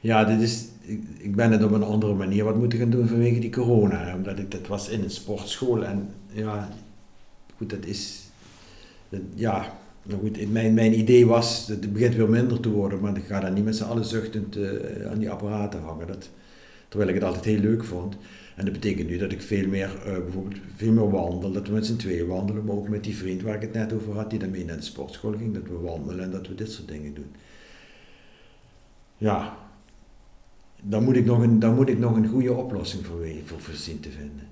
Ja, 0.00 0.24
dit 0.24 0.40
is, 0.40 0.64
ik, 0.80 1.02
ik 1.18 1.36
ben 1.36 1.50
het 1.50 1.62
op 1.62 1.70
een 1.70 1.82
andere 1.82 2.14
manier 2.14 2.44
wat 2.44 2.56
moeten 2.56 2.78
gaan 2.78 2.90
doen 2.90 3.08
vanwege 3.08 3.40
die 3.40 3.52
corona. 3.52 4.14
Omdat 4.14 4.38
ik, 4.38 4.50
dat 4.50 4.66
was 4.66 4.88
in 4.88 5.02
een 5.02 5.10
sportschool 5.10 5.84
en 5.84 6.08
ja, 6.32 6.68
goed, 7.56 7.70
dat 7.70 7.84
is, 7.84 8.22
dat, 9.08 9.20
ja, 9.34 9.72
nou 10.02 10.20
goed, 10.20 10.52
mijn, 10.52 10.74
mijn 10.74 10.98
idee 10.98 11.26
was, 11.26 11.66
het 11.68 11.92
begint 11.92 12.14
weer 12.14 12.30
minder 12.30 12.60
te 12.60 12.70
worden, 12.70 13.00
maar 13.00 13.16
ik 13.16 13.24
ga 13.24 13.40
dan 13.40 13.52
niet 13.52 13.64
met 13.64 13.76
z'n 13.76 13.84
allen 13.84 14.04
zuchtend 14.04 14.56
uh, 14.56 14.70
aan 15.10 15.18
die 15.18 15.30
apparaten 15.30 15.82
hangen. 15.82 16.06
Dat, 16.06 16.30
terwijl 16.92 17.10
ik 17.10 17.16
het 17.20 17.24
altijd 17.24 17.44
heel 17.44 17.58
leuk 17.58 17.84
vond. 17.84 18.16
En 18.56 18.64
dat 18.64 18.72
betekent 18.72 19.08
nu 19.08 19.18
dat 19.18 19.32
ik 19.32 19.42
veel 19.42 19.68
meer, 19.68 19.90
uh, 19.96 20.02
bijvoorbeeld, 20.04 20.60
veel 20.76 20.92
meer 20.92 21.10
wandel, 21.10 21.52
dat 21.52 21.66
we 21.66 21.72
met 21.72 21.86
z'n 21.86 21.96
tweeën 21.96 22.26
wandelen, 22.26 22.64
maar 22.64 22.74
ook 22.74 22.88
met 22.88 23.04
die 23.04 23.16
vriend 23.16 23.42
waar 23.42 23.54
ik 23.54 23.60
het 23.60 23.72
net 23.72 23.92
over 23.92 24.14
had, 24.14 24.30
die 24.30 24.38
dan 24.38 24.50
mee 24.50 24.64
naar 24.64 24.76
de 24.76 24.82
sportschool 24.82 25.32
ging, 25.32 25.54
dat 25.54 25.62
we 25.62 25.78
wandelen 25.78 26.24
en 26.24 26.30
dat 26.30 26.48
we 26.48 26.54
dit 26.54 26.72
soort 26.72 26.88
dingen 26.88 27.14
doen. 27.14 27.30
Ja, 29.18 29.56
daar 30.82 31.02
moet 31.02 31.16
ik 31.16 31.24
nog 31.24 31.42
een, 31.42 31.58
daar 31.58 31.72
moet 31.72 31.88
ik 31.88 31.98
nog 31.98 32.16
een 32.16 32.28
goede 32.28 32.52
oplossing 32.52 33.06
voor, 33.06 33.26
voor, 33.44 33.60
voor 33.60 33.74
zien 33.74 34.00
te 34.00 34.10
vinden. 34.10 34.46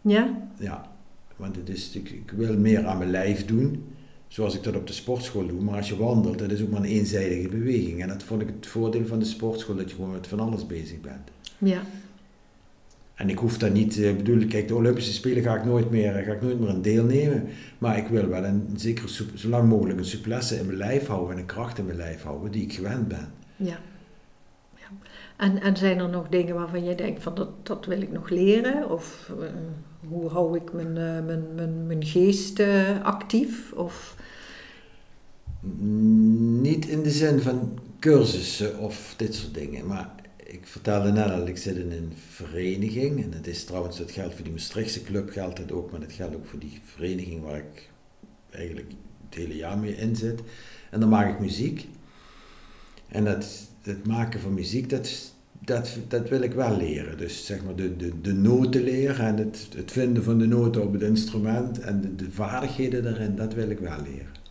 Ja? 0.00 0.48
Ja, 0.58 0.90
want 1.36 1.56
het 1.56 1.68
is, 1.68 1.96
ik, 1.96 2.10
ik 2.10 2.30
wil 2.30 2.58
meer 2.58 2.86
aan 2.86 2.98
mijn 2.98 3.10
lijf 3.10 3.44
doen 3.44 3.84
zoals 4.28 4.54
ik 4.54 4.62
dat 4.62 4.76
op 4.76 4.86
de 4.86 4.92
sportschool 4.92 5.46
doe. 5.46 5.62
Maar 5.62 5.76
als 5.76 5.88
je 5.88 5.96
wandelt, 5.96 6.38
dat 6.38 6.50
is 6.50 6.62
ook 6.62 6.70
maar 6.70 6.80
een 6.80 6.86
eenzijdige 6.86 7.48
beweging. 7.48 8.02
En 8.02 8.08
dat 8.08 8.22
vond 8.22 8.42
ik 8.42 8.48
het 8.48 8.66
voordeel 8.66 9.06
van 9.06 9.18
de 9.18 9.24
sportschool, 9.24 9.76
dat 9.76 9.90
je 9.90 9.94
gewoon 9.94 10.10
met 10.12 10.26
van 10.26 10.40
alles 10.40 10.66
bezig 10.66 11.00
bent. 11.00 11.30
Ja. 11.64 11.82
En 13.14 13.28
ik 13.28 13.38
hoef 13.38 13.58
daar 13.58 13.70
niet, 13.70 13.98
ik 13.98 14.16
bedoel, 14.16 14.46
kijk, 14.46 14.68
de 14.68 14.74
Olympische 14.74 15.12
Spelen 15.12 15.42
ga 15.42 15.56
ik 15.56 15.64
nooit 15.64 15.90
meer, 15.90 16.12
ga 16.12 16.32
ik 16.32 16.42
nooit 16.42 16.60
meer 16.60 16.68
aan 16.68 16.82
deelnemen. 16.82 17.48
Maar 17.78 17.98
ik 17.98 18.06
wil 18.06 18.28
wel 18.28 18.44
een, 18.44 18.68
zeker 18.76 19.08
zo 19.34 19.48
lang 19.48 19.68
mogelijk 19.68 19.98
een 19.98 20.04
souplesse 20.04 20.58
in 20.58 20.66
mijn 20.66 20.78
lijf 20.78 21.06
houden 21.06 21.34
en 21.34 21.38
een 21.38 21.46
kracht 21.46 21.78
in 21.78 21.84
mijn 21.84 21.96
lijf 21.96 22.22
houden 22.22 22.50
die 22.50 22.62
ik 22.62 22.72
gewend 22.72 23.08
ben. 23.08 23.32
Ja. 23.56 23.78
ja. 24.74 24.86
En, 25.36 25.60
en 25.60 25.76
zijn 25.76 25.98
er 25.98 26.08
nog 26.08 26.28
dingen 26.28 26.54
waarvan 26.54 26.84
je 26.84 26.94
denkt 26.94 27.22
van 27.22 27.34
dat, 27.34 27.66
dat 27.66 27.86
wil 27.86 28.00
ik 28.00 28.12
nog 28.12 28.28
leren? 28.28 28.90
Of 28.90 29.32
uh, 29.40 29.46
hoe 30.08 30.28
hou 30.28 30.56
ik 30.56 30.72
mijn, 30.72 30.96
uh, 30.96 31.26
mijn, 31.26 31.54
mijn, 31.54 31.86
mijn 31.86 32.04
geest 32.04 32.58
uh, 32.58 33.02
actief? 33.02 33.72
Of 33.72 34.16
niet 36.60 36.86
in 36.86 37.02
de 37.02 37.10
zin 37.10 37.40
van 37.40 37.78
cursussen 37.98 38.78
of 38.78 39.14
dit 39.16 39.34
soort 39.34 39.54
dingen, 39.54 39.86
maar 39.86 40.14
ik 40.54 40.66
vertelde 40.66 41.12
net 41.12 41.30
al, 41.30 41.46
ik 41.46 41.56
zit 41.56 41.76
in 41.76 41.92
een 41.92 42.12
vereniging 42.28 43.22
en 43.22 43.32
het 43.32 43.46
is 43.46 43.64
trouwens, 43.64 43.98
dat 43.98 44.10
geldt 44.10 44.34
voor 44.34 44.44
die 44.44 44.52
Maastrichtse 44.52 45.02
club 45.02 45.30
geldt 45.30 45.58
het 45.58 45.72
ook, 45.72 45.90
maar 45.90 46.00
dat 46.00 46.12
geldt 46.12 46.36
ook 46.36 46.46
voor 46.46 46.58
die 46.58 46.80
vereniging 46.84 47.42
waar 47.42 47.56
ik 47.56 47.90
eigenlijk 48.50 48.92
het 49.24 49.38
hele 49.38 49.56
jaar 49.56 49.78
mee 49.78 49.96
in 49.96 50.16
zit. 50.16 50.40
En 50.90 51.00
dan 51.00 51.08
maak 51.08 51.30
ik 51.30 51.40
muziek. 51.40 51.88
En 53.08 53.24
dat, 53.24 53.68
het 53.82 54.06
maken 54.06 54.40
van 54.40 54.54
muziek, 54.54 54.90
dat, 54.90 55.34
dat, 55.58 55.98
dat 56.08 56.28
wil 56.28 56.40
ik 56.40 56.52
wel 56.52 56.76
leren. 56.76 57.18
Dus 57.18 57.46
zeg 57.46 57.64
maar 57.64 57.76
de, 57.76 57.96
de, 57.96 58.20
de 58.20 58.32
noten 58.32 58.82
leren 58.82 59.26
en 59.26 59.36
het, 59.36 59.68
het 59.76 59.92
vinden 59.92 60.22
van 60.24 60.38
de 60.38 60.46
noten 60.46 60.82
op 60.82 60.92
het 60.92 61.02
instrument 61.02 61.80
en 61.80 62.00
de, 62.00 62.14
de 62.14 62.30
vaardigheden 62.30 63.02
daarin, 63.02 63.36
dat 63.36 63.54
wil 63.54 63.70
ik 63.70 63.78
wel 63.78 64.02
leren. 64.02 64.42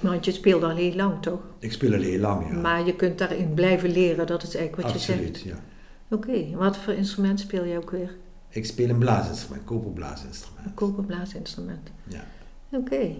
Want 0.00 0.24
je 0.24 0.32
speelt 0.32 0.62
al 0.62 0.76
heel 0.76 0.94
lang, 0.94 1.22
toch? 1.22 1.40
Ik 1.58 1.72
speel 1.72 1.92
al 1.92 2.00
heel 2.00 2.20
lang, 2.20 2.48
ja. 2.48 2.54
Maar 2.60 2.86
je 2.86 2.94
kunt 2.96 3.18
daarin 3.18 3.54
blijven 3.54 3.90
leren, 3.90 4.26
dat 4.26 4.42
is 4.42 4.54
eigenlijk 4.54 4.86
wat 4.86 4.96
Absoluut, 4.96 5.38
je 5.38 5.48
zegt. 5.48 5.58
ja. 5.58 6.16
Oké, 6.16 6.56
wat 6.56 6.76
voor 6.76 6.92
instrument 6.92 7.40
speel 7.40 7.64
je 7.64 7.76
ook 7.76 7.90
weer? 7.90 8.16
Ik 8.48 8.66
speel 8.66 8.88
een 8.88 8.98
blaasinstrument, 8.98 9.64
koperblaasinstrument. 9.64 10.66
Een 10.66 10.74
koperblaasinstrument. 10.74 11.90
Ja. 12.02 12.24
Oké. 12.70 13.14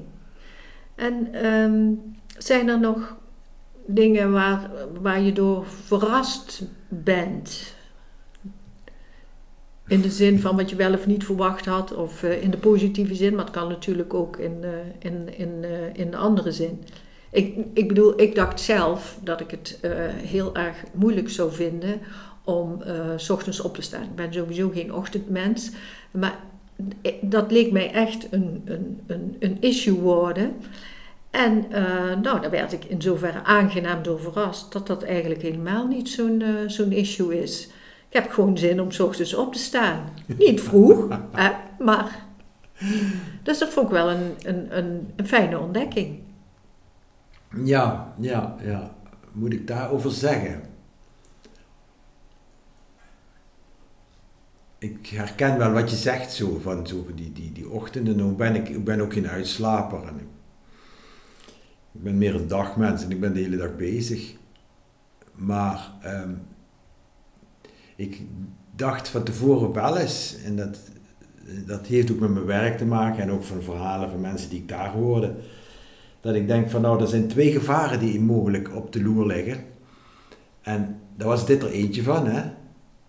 En 0.94 1.46
um, 1.46 2.00
zijn 2.38 2.68
er 2.68 2.80
nog 2.80 3.16
dingen 3.86 4.32
waar, 4.32 4.70
waar 5.00 5.20
je 5.20 5.32
door 5.32 5.66
verrast 5.66 6.62
bent? 6.88 7.74
In 9.88 10.00
de 10.00 10.10
zin 10.10 10.40
van 10.40 10.56
wat 10.56 10.70
je 10.70 10.76
wel 10.76 10.92
of 10.92 11.06
niet 11.06 11.24
verwacht 11.24 11.66
had, 11.66 11.94
of 11.94 12.22
uh, 12.22 12.42
in 12.42 12.50
de 12.50 12.56
positieve 12.56 13.14
zin, 13.14 13.34
maar 13.34 13.44
het 13.44 13.54
kan 13.54 13.68
natuurlijk 13.68 14.14
ook 14.14 14.36
in, 14.36 14.56
uh, 14.62 14.68
in, 14.98 15.38
in, 15.38 15.52
uh, 15.60 15.68
in 15.92 16.10
de 16.10 16.16
andere 16.16 16.52
zin. 16.52 16.82
Ik, 17.30 17.56
ik 17.72 17.88
bedoel, 17.88 18.20
ik 18.20 18.34
dacht 18.34 18.60
zelf 18.60 19.18
dat 19.22 19.40
ik 19.40 19.50
het 19.50 19.78
heel 20.22 20.54
erg 20.54 20.76
moeilijk 20.92 21.30
zou 21.30 21.52
vinden 21.52 22.00
om 22.44 22.82
s 23.16 23.30
ochtends 23.30 23.60
op 23.60 23.74
te 23.74 23.82
staan. 23.82 24.02
Ik 24.02 24.14
ben 24.14 24.32
sowieso 24.32 24.70
geen 24.70 24.94
ochtendmens, 24.94 25.70
maar 26.10 26.38
dat 27.20 27.50
leek 27.50 27.72
mij 27.72 27.92
echt 27.92 28.26
een, 28.30 28.62
een, 28.64 29.00
een, 29.06 29.36
een 29.38 29.56
issue 29.60 29.98
worden. 30.00 30.56
En 31.30 31.66
nou, 32.22 32.40
daar 32.40 32.50
werd 32.50 32.72
ik 32.72 32.84
in 32.84 33.02
zoverre 33.02 33.42
aangenaam 33.42 34.02
door 34.02 34.20
verrast 34.20 34.72
dat 34.72 34.86
dat 34.86 35.02
eigenlijk 35.02 35.42
helemaal 35.42 35.86
niet 35.86 36.08
zo'n 36.08 36.42
zo'n 36.66 36.92
issue 36.92 37.42
is. 37.42 37.68
Ik 38.08 38.14
heb 38.14 38.30
gewoon 38.30 38.58
zin 38.58 38.80
om 38.80 38.90
s 38.90 39.00
ochtends 39.00 39.34
op 39.34 39.52
te 39.52 39.58
staan. 39.58 40.08
Niet 40.26 40.60
vroeg, 40.60 41.08
hè, 41.32 41.50
maar. 41.84 42.26
Dus 43.42 43.58
dat 43.58 43.68
vond 43.68 43.86
ik 43.86 43.92
wel 43.92 44.10
een, 44.10 44.34
een, 44.42 44.78
een, 44.78 45.12
een 45.16 45.26
fijne 45.26 45.58
ontdekking. 45.58 46.18
Ja, 47.64 48.14
ja, 48.18 48.56
ja. 48.62 48.94
Moet 49.32 49.52
ik 49.52 49.66
daarover 49.66 50.10
zeggen? 50.10 50.62
Ik 54.78 55.06
herken 55.06 55.58
wel 55.58 55.72
wat 55.72 55.90
je 55.90 55.96
zegt 55.96 56.32
zo 56.32 56.58
van 56.58 56.86
zo 56.86 57.06
die, 57.14 57.32
die, 57.32 57.52
die 57.52 57.68
ochtenden. 57.68 58.16
Nou 58.16 58.32
ben 58.32 58.54
ik, 58.54 58.68
ik 58.68 58.84
ben 58.84 59.00
ook 59.00 59.12
geen 59.12 59.28
uitslaper. 59.28 60.02
En 60.06 60.16
ik, 60.16 60.26
ik 61.92 62.02
ben 62.02 62.18
meer 62.18 62.34
een 62.34 62.48
dagmens 62.48 63.04
en 63.04 63.10
ik 63.10 63.20
ben 63.20 63.32
de 63.32 63.40
hele 63.40 63.56
dag 63.56 63.76
bezig. 63.76 64.34
Maar 65.34 65.92
um, 66.04 66.42
ik 67.98 68.20
dacht 68.76 69.08
van 69.08 69.22
tevoren 69.22 69.72
wel 69.72 69.96
eens, 69.96 70.36
en 70.44 70.56
dat, 70.56 70.78
dat 71.66 71.86
heeft 71.86 72.12
ook 72.12 72.18
met 72.18 72.32
mijn 72.32 72.44
werk 72.44 72.78
te 72.78 72.84
maken 72.84 73.22
en 73.22 73.30
ook 73.30 73.42
van 73.42 73.62
verhalen 73.62 74.10
van 74.10 74.20
mensen 74.20 74.50
die 74.50 74.58
ik 74.58 74.68
daar 74.68 74.90
hoorde, 74.90 75.34
dat 76.20 76.34
ik 76.34 76.46
denk 76.46 76.70
van 76.70 76.80
nou, 76.80 77.00
er 77.00 77.08
zijn 77.08 77.28
twee 77.28 77.52
gevaren 77.52 77.98
die 77.98 78.20
mogelijk 78.20 78.76
op 78.76 78.92
de 78.92 79.02
loer 79.02 79.26
liggen. 79.26 79.64
En 80.62 81.00
daar 81.16 81.28
was 81.28 81.46
dit 81.46 81.62
er 81.62 81.70
eentje 81.70 82.02
van, 82.02 82.26
hè. 82.26 82.42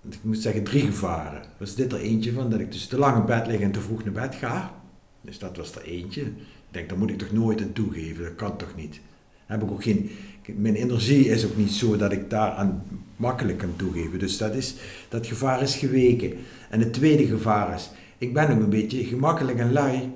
ik 0.10 0.23
moet 0.23 0.38
zeggen 0.38 0.63
drie 0.63 0.82
gevaren. 0.82 1.41
Was 1.58 1.75
dit 1.75 1.93
er 1.93 1.99
eentje 1.99 2.34
van, 2.34 2.49
dat 2.49 2.60
ik 2.60 2.71
dus 2.71 2.88
te 2.88 2.97
lang 2.97 3.17
in 3.17 3.25
bed 3.25 3.47
lig 3.47 3.60
en 3.60 3.71
te 3.71 3.82
vroeg 3.82 4.04
naar 4.04 4.13
bed 4.13 4.36
ga. 4.36 4.82
Dus 5.21 5.39
dat 5.39 5.58
was 5.58 5.75
er 5.75 5.84
eentje. 5.84 6.21
Ik 6.21 6.34
denk, 6.71 6.89
daar 6.89 6.97
moet 6.97 7.10
ik 7.10 7.17
toch 7.17 7.32
nooit 7.32 7.62
aan 7.62 7.73
toegeven, 7.73 8.23
dat 8.23 8.36
kan 8.36 8.58
toch 8.58 8.75
niet. 8.75 8.99
Heb 9.45 9.63
ik 9.63 9.71
ook 9.71 9.84
geen, 9.84 10.10
mijn 10.58 10.76
energie 10.76 11.30
is 11.30 11.46
ook 11.46 11.58
niet 11.58 11.72
zo 11.72 11.98
dat 11.98 12.12
ik 12.12 12.30
daaraan 12.30 12.84
makkelijk 13.16 13.58
kan 13.58 13.74
toegeven. 13.76 14.20
Dus 14.20 14.38
dat, 14.38 14.56
is, 14.56 14.76
dat 15.10 15.28
gevaar 15.28 15.62
is 15.62 15.76
geweken. 15.76 16.34
En 16.70 16.80
het 16.80 16.94
tweede 16.94 17.26
gevaar 17.26 17.74
is, 17.76 17.90
ik 18.18 18.34
ben 18.34 18.50
ook 18.50 18.60
een 18.60 18.70
beetje 18.70 19.06
gemakkelijk 19.06 19.60
en 19.60 19.72
lui. 19.72 20.12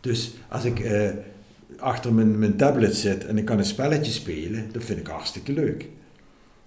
Dus 0.00 0.34
als 0.48 0.64
ik 0.64 0.80
eh, 0.80 1.10
achter 1.78 2.14
mijn, 2.14 2.38
mijn 2.38 2.56
tablet 2.56 2.96
zit 2.96 3.26
en 3.26 3.38
ik 3.38 3.44
kan 3.44 3.58
een 3.58 3.64
spelletje 3.64 4.12
spelen, 4.12 4.68
dat 4.72 4.84
vind 4.84 4.98
ik 4.98 5.06
hartstikke 5.06 5.52
leuk. 5.52 5.88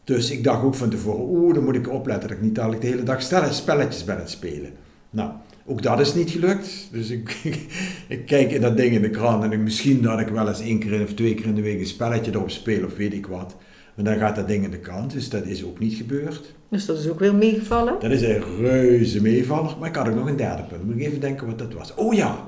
Dus 0.04 0.32
ik 0.32 0.44
dacht 0.44 0.64
ook 0.64 0.76
van 0.76 0.90
tevoren, 0.90 1.26
oeh, 1.30 1.54
dan 1.54 1.64
moet 1.64 1.76
ik 1.76 1.90
opletten 1.90 2.30
dat 2.30 2.38
ik 2.38 2.44
niet 2.44 2.56
dadelijk 2.56 2.82
de 2.82 2.88
hele 2.88 3.04
dag 3.04 3.22
spelletjes 3.52 4.04
ben 4.04 4.16
aan 4.16 4.22
het 4.22 4.30
spelen. 4.30 4.72
Nou, 5.10 5.32
ook 5.68 5.82
dat 5.82 6.00
is 6.00 6.14
niet 6.14 6.30
gelukt. 6.30 6.88
Dus 6.92 7.10
ik, 7.10 7.36
ik 8.08 8.26
kijk 8.26 8.52
in 8.52 8.62
dat 8.62 8.78
ding 8.78 8.94
in 8.94 9.02
de 9.02 9.10
krant 9.10 9.44
en 9.44 9.52
ik, 9.52 9.60
misschien 9.60 10.02
dat 10.02 10.20
ik 10.20 10.28
wel 10.28 10.48
eens 10.48 10.62
één 10.62 10.80
keer 10.80 11.04
of 11.04 11.14
twee 11.14 11.34
keer 11.34 11.46
in 11.46 11.56
de 11.56 11.62
week 11.62 11.80
een 11.80 11.86
spelletje 11.86 12.32
erop 12.32 12.50
speel 12.50 12.86
of 12.86 12.96
weet 12.96 13.14
ik 13.14 13.28
wat. 13.28 13.56
Maar 13.96 14.06
dan 14.06 14.18
gaat 14.18 14.36
dat 14.36 14.48
ding 14.48 14.64
in 14.64 14.72
de 14.72 14.80
kant, 14.80 15.12
dus 15.12 15.30
dat 15.30 15.46
is 15.46 15.64
ook 15.64 15.80
niet 15.80 15.94
gebeurd. 15.94 16.56
Dus 16.70 16.86
dat 16.86 16.98
is 16.98 17.10
ook 17.10 17.20
weer 17.20 17.36
meegevallen? 17.36 17.96
Dat 18.00 18.12
is 18.12 18.22
een 18.22 18.58
reuze 18.60 19.22
meevaller. 19.22 19.76
Maar 19.80 19.90
ik 19.90 19.96
had 19.96 20.08
ook 20.08 20.16
nog 20.16 20.28
een 20.28 20.36
derde 20.36 20.64
punt. 20.64 20.84
Moet 20.84 20.96
ik 20.96 21.02
even 21.02 21.20
denken 21.20 21.48
wat 21.48 21.60
dat 21.60 21.74
was. 21.74 21.96
Oh 21.96 22.14
ja! 22.14 22.46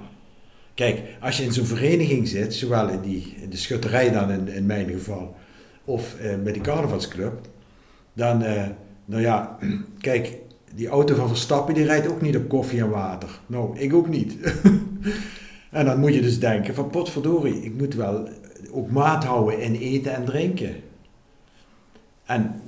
Kijk, 0.73 1.01
als 1.19 1.38
je 1.38 1.43
in 1.43 1.53
zo'n 1.53 1.65
vereniging 1.65 2.27
zit, 2.27 2.53
zowel 2.53 2.89
in, 2.89 3.01
die, 3.01 3.36
in 3.41 3.49
de 3.49 3.58
schutterij 3.58 4.12
dan 4.12 4.32
in, 4.32 4.47
in 4.47 4.65
mijn 4.65 4.89
geval, 4.89 5.36
of 5.86 6.15
eh, 6.19 6.36
met 6.43 6.53
die 6.53 6.63
carnavalsclub, 6.63 7.34
dan, 8.13 8.43
eh, 8.43 8.67
nou 9.05 9.21
ja, 9.21 9.58
kijk, 9.99 10.38
die 10.75 10.88
auto 10.88 11.15
van 11.15 11.27
Verstappen 11.27 11.73
die 11.73 11.86
rijdt 11.86 12.08
ook 12.08 12.21
niet 12.21 12.38
op 12.38 12.49
koffie 12.49 12.79
en 12.79 12.89
water. 12.89 13.39
Nou, 13.45 13.79
ik 13.79 13.93
ook 13.93 14.10
niet. 14.10 14.38
en 15.71 15.86
dan 15.86 15.99
moet 15.99 16.13
je 16.13 16.21
dus 16.21 16.39
denken 16.39 16.75
van 16.75 16.89
potverdorie, 16.89 17.63
ik 17.63 17.73
moet 17.77 17.93
wel 17.93 18.27
ook 18.71 18.91
maat 18.91 19.23
houden 19.23 19.62
in 19.62 19.75
eten 19.75 20.13
en 20.13 20.25
drinken. 20.25 20.75
En 22.25 22.62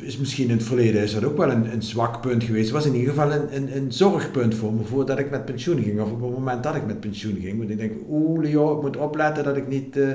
is 0.00 0.18
misschien 0.18 0.48
in 0.48 0.56
het 0.56 0.66
verleden 0.66 1.02
is 1.02 1.14
dat 1.14 1.24
ook 1.24 1.36
wel 1.36 1.50
een, 1.50 1.72
een 1.72 1.82
zwak 1.82 2.20
punt 2.20 2.44
geweest. 2.44 2.64
Het 2.64 2.74
was 2.74 2.86
in 2.86 2.94
ieder 2.94 3.14
geval 3.14 3.32
een, 3.32 3.76
een, 3.76 3.92
zorgpunt 3.92 4.54
voor 4.54 4.72
me 4.72 4.84
voordat 4.84 5.18
ik 5.18 5.30
met 5.30 5.44
pensioen 5.44 5.82
ging. 5.82 6.00
Of 6.00 6.10
op 6.10 6.22
het 6.22 6.30
moment 6.30 6.62
dat 6.62 6.74
ik 6.74 6.86
met 6.86 7.00
pensioen 7.00 7.40
ging. 7.40 7.58
Want 7.58 7.70
ik 7.70 7.78
denk, 7.78 7.92
oeh 8.08 8.40
Leo, 8.40 8.76
ik 8.76 8.82
moet 8.82 8.96
opletten 8.96 9.44
dat 9.44 9.56
ik 9.56 9.68
niet 9.68 9.96
uh, 9.96 10.12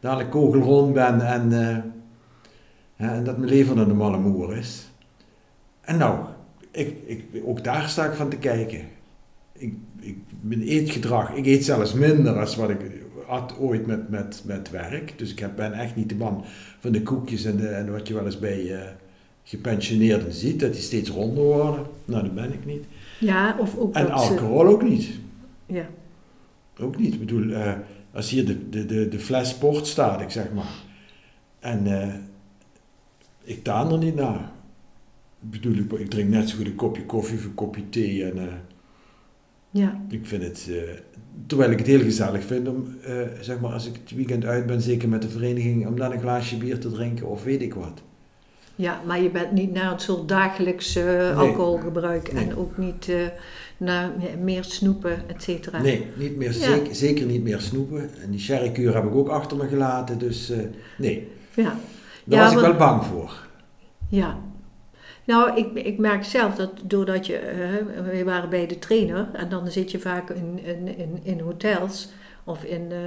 dadelijk 0.00 0.30
kogelrond 0.30 0.92
ben 0.92 1.20
en, 1.20 1.50
uh, 1.52 3.08
en 3.08 3.24
dat 3.24 3.38
mijn 3.38 3.50
leven 3.50 3.78
een 3.78 3.88
normale 3.88 4.18
moer 4.18 4.56
is. 4.56 4.90
En 5.80 5.98
nou, 5.98 6.18
ik, 6.78 6.96
ik, 7.06 7.24
ook 7.44 7.64
daar 7.64 7.88
sta 7.88 8.04
ik 8.04 8.14
van 8.14 8.28
te 8.28 8.36
kijken. 8.36 8.80
Ik, 9.52 9.74
ik, 10.00 10.16
mijn 10.40 10.62
eetgedrag, 10.62 11.34
ik 11.34 11.46
eet 11.46 11.64
zelfs 11.64 11.92
minder 11.92 12.38
als 12.38 12.56
wat 12.56 12.70
ik 12.70 12.80
had 13.26 13.58
ooit 13.58 13.86
met, 13.86 14.08
met, 14.08 14.42
met 14.44 14.70
werk. 14.70 15.18
Dus 15.18 15.34
ik 15.34 15.54
ben 15.56 15.72
echt 15.72 15.96
niet 15.96 16.08
de 16.08 16.14
man 16.14 16.44
van 16.78 16.92
de 16.92 17.02
koekjes 17.02 17.44
en, 17.44 17.56
de, 17.56 17.68
en 17.68 17.92
wat 17.92 18.08
je 18.08 18.14
wel 18.14 18.24
eens 18.24 18.38
bij 18.38 18.62
uh, 18.62 18.80
gepensioneerden 19.42 20.32
ziet, 20.32 20.60
dat 20.60 20.72
die 20.72 20.82
steeds 20.82 21.10
ronder 21.10 21.44
worden. 21.44 21.86
Nou, 22.04 22.22
dat 22.22 22.34
ben 22.34 22.52
ik 22.52 22.64
niet. 22.64 22.84
Ja, 23.20 23.56
of 23.58 23.76
ook 23.76 23.94
En 23.94 24.10
alcohol 24.10 24.66
ook 24.66 24.82
niet. 24.82 25.08
Ja. 25.66 25.88
Ook 26.80 26.98
niet. 26.98 27.12
Ik 27.12 27.18
bedoel, 27.18 27.42
uh, 27.42 27.72
als 28.12 28.30
hier 28.30 28.46
de, 28.46 28.68
de, 28.68 28.86
de, 28.86 29.08
de 29.08 29.18
fles 29.18 29.48
sport 29.48 29.86
staat, 29.86 30.20
ik 30.20 30.30
zeg 30.30 30.52
maar, 30.52 30.72
en 31.58 31.86
uh, 31.86 32.14
ik 33.42 33.64
taan 33.64 33.92
er 33.92 33.98
niet 33.98 34.14
naar. 34.14 34.50
Ik 35.42 35.50
bedoel, 35.50 35.74
ik, 35.74 35.92
ik, 35.92 36.10
drink 36.10 36.30
net 36.30 36.48
zo 36.48 36.56
goed 36.56 36.66
een 36.66 36.74
kopje 36.74 37.04
koffie 37.04 37.38
of 37.38 37.44
een 37.44 37.54
kopje 37.54 37.88
thee 37.88 38.24
en... 38.24 38.48
ja. 39.70 40.00
Ik 40.08 40.26
vind 40.26 40.42
het, 40.42 40.70
terwijl 41.46 41.70
ik 41.70 41.78
het 41.78 41.86
heel 41.86 42.00
gezellig 42.00 42.44
vind 42.44 42.68
om, 42.68 42.96
uh, 43.08 43.14
zeg 43.40 43.60
maar, 43.60 43.72
als 43.72 43.86
ik 43.86 43.94
het 44.02 44.14
weekend 44.14 44.44
uit 44.44 44.66
ben, 44.66 44.82
zeker 44.82 45.08
met 45.08 45.22
de 45.22 45.28
vereniging, 45.28 45.86
om 45.86 45.96
dan 45.96 46.12
een 46.12 46.20
glaasje 46.20 46.56
bier 46.56 46.78
te 46.78 46.90
drinken 46.90 47.28
of 47.28 47.44
weet 47.44 47.62
ik 47.62 47.74
wat. 47.74 48.02
Ja, 48.74 49.00
maar 49.06 49.22
je 49.22 49.30
bent 49.30 49.52
niet 49.52 49.72
naar 49.72 49.90
het 49.90 50.02
soort 50.02 50.28
dagelijks 50.28 50.96
uh, 50.96 51.04
nee. 51.04 51.32
alcoholgebruik 51.32 52.32
nee. 52.32 52.44
en 52.44 52.56
ook 52.56 52.76
niet 52.76 53.08
uh, 53.08 53.26
naar 53.76 54.10
meer 54.42 54.64
snoepen, 54.64 55.28
et 55.28 55.42
cetera. 55.42 55.80
Nee, 55.80 56.06
niet 56.16 56.36
meer, 56.36 56.52
ja. 56.52 56.58
zeker, 56.58 56.94
zeker, 56.94 57.26
niet 57.26 57.42
meer 57.42 57.60
snoepen. 57.60 58.10
En 58.22 58.30
die 58.30 58.40
sherrykuur 58.40 58.94
heb 58.94 59.04
ik 59.04 59.14
ook 59.14 59.28
achter 59.28 59.56
me 59.56 59.68
gelaten, 59.68 60.18
dus 60.18 60.52
nee. 60.98 61.28
Ja. 61.54 61.76
Daar 62.24 62.38
ja, 62.38 62.44
was 62.44 62.52
ik 62.52 62.58
wel 62.58 62.76
bang 62.76 63.04
voor. 63.04 63.46
Ja, 64.08 64.38
nou, 65.28 65.56
ik, 65.56 65.72
ik 65.74 65.98
merk 65.98 66.24
zelf 66.24 66.54
dat 66.54 66.70
doordat 66.82 67.26
je, 67.26 67.40
uh, 67.94 68.02
we 68.12 68.24
waren 68.24 68.48
bij 68.50 68.66
de 68.66 68.78
trainer 68.78 69.28
en 69.32 69.48
dan 69.48 69.70
zit 69.70 69.90
je 69.90 69.98
vaak 69.98 70.30
in, 70.30 70.58
in, 70.62 70.96
in, 70.98 71.20
in 71.22 71.40
hotels 71.40 72.08
of 72.44 72.64
in, 72.64 72.90
uh, 72.90 72.98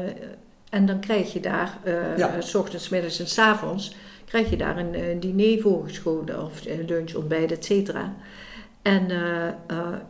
en 0.69 0.85
dan 0.85 0.99
krijg 0.99 1.33
je 1.33 1.39
daar, 1.39 1.77
uh, 1.85 2.17
ja. 2.17 2.41
s 2.41 2.55
ochtends, 2.55 2.89
middags 2.89 3.19
en 3.19 3.27
s 3.27 3.37
avonds, 3.37 3.95
krijg 4.25 4.49
je 4.49 4.57
daar 4.57 4.77
een 4.77 5.19
diner 5.19 5.61
voorgeschoten 5.61 6.43
of 6.43 6.63
lunch, 6.87 7.13
ontbijt, 7.13 7.51
et 7.51 7.65
cetera. 7.65 8.15
En 8.81 9.05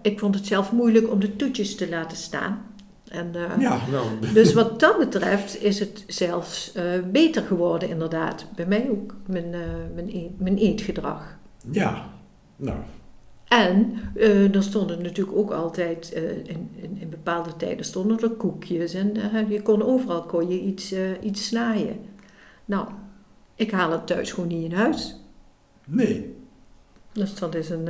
ik 0.02 0.20
vond 0.20 0.36
het 0.36 0.46
zelf 0.46 0.72
moeilijk 0.72 1.12
om 1.12 1.20
de 1.20 1.36
toetjes 1.36 1.76
te 1.76 1.90
laten 1.90 2.18
staan. 2.18 2.66
En, 3.08 3.32
ja, 3.60 3.80
wel. 3.92 4.04
Dus 4.34 4.54
wat 4.54 4.80
dat 4.80 4.98
betreft 4.98 5.64
is 5.64 5.80
het 5.80 6.04
zelfs 6.08 6.74
beter 7.12 7.42
geworden 7.44 7.90
inderdaad. 7.90 8.46
Bij 8.56 8.66
mij 8.66 8.88
ook, 8.92 9.16
mijn, 9.26 9.50
mijn, 9.96 10.16
eet, 10.16 10.40
mijn 10.40 10.58
eetgedrag. 10.58 11.40
Ja, 11.72 12.10
nou. 12.56 12.78
En 13.48 13.94
uh, 14.16 14.56
er 14.56 14.64
stonden 14.64 15.02
natuurlijk 15.02 15.38
ook 15.38 15.52
altijd, 15.52 16.14
uh, 16.16 16.30
in, 16.30 16.70
in, 16.76 16.98
in, 17.00 17.10
bepaalde 17.10 17.56
tijden 17.56 17.86
stonden 17.86 18.20
er 18.20 18.30
koekjes 18.30 18.94
en 18.94 19.18
uh, 19.18 19.50
je 19.50 19.62
kon 19.62 19.84
overal 19.84 20.24
kon 20.24 20.50
je 20.50 20.60
iets, 20.60 20.94
iets 21.22 21.46
snijden. 21.48 21.98
Nou, 22.66 22.88
ik 23.56 23.72
haal 23.72 23.92
het 23.92 24.08
thuis 24.08 24.32
gewoon 24.32 24.50
niet 24.50 24.64
in 24.64 24.78
huis. 24.78 25.16
Nee. 25.86 26.36
Dus 27.12 27.36
dat 27.36 27.56
is 27.56 27.70
een... 27.70 27.90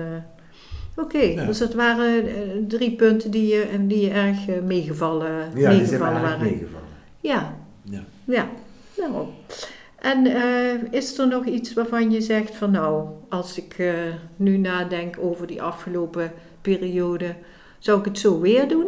Oké, 0.95 1.15
okay, 1.15 1.33
ja. 1.33 1.45
dus 1.45 1.57
dat 1.57 1.73
waren 1.73 2.23
drie 2.67 2.95
punten 2.95 3.31
die 3.31 3.47
je, 3.47 3.61
en 3.61 3.87
die 3.87 4.01
je 4.01 4.09
erg 4.09 4.61
meegevallen, 4.63 5.51
ja, 5.55 5.69
meegevallen 5.69 6.13
die 6.13 6.21
waren. 6.21 6.43
meegevallen. 6.43 6.87
Ja. 7.19 7.57
Ja. 7.83 8.03
Ja. 8.23 8.49
Nou, 8.97 9.27
en 9.95 10.27
is 10.91 11.17
er 11.17 11.27
nog 11.27 11.45
iets 11.45 11.73
waarvan 11.73 12.11
je 12.11 12.21
zegt 12.21 12.55
van 12.55 12.71
nou, 12.71 13.07
als 13.31 13.57
ik 13.57 13.77
uh, 13.77 13.93
nu 14.35 14.57
nadenk 14.57 15.17
over 15.19 15.47
die 15.47 15.61
afgelopen 15.61 16.31
periode, 16.61 17.35
zou 17.79 17.99
ik 17.99 18.05
het 18.05 18.19
zo 18.19 18.39
weer 18.39 18.67
doen? 18.67 18.87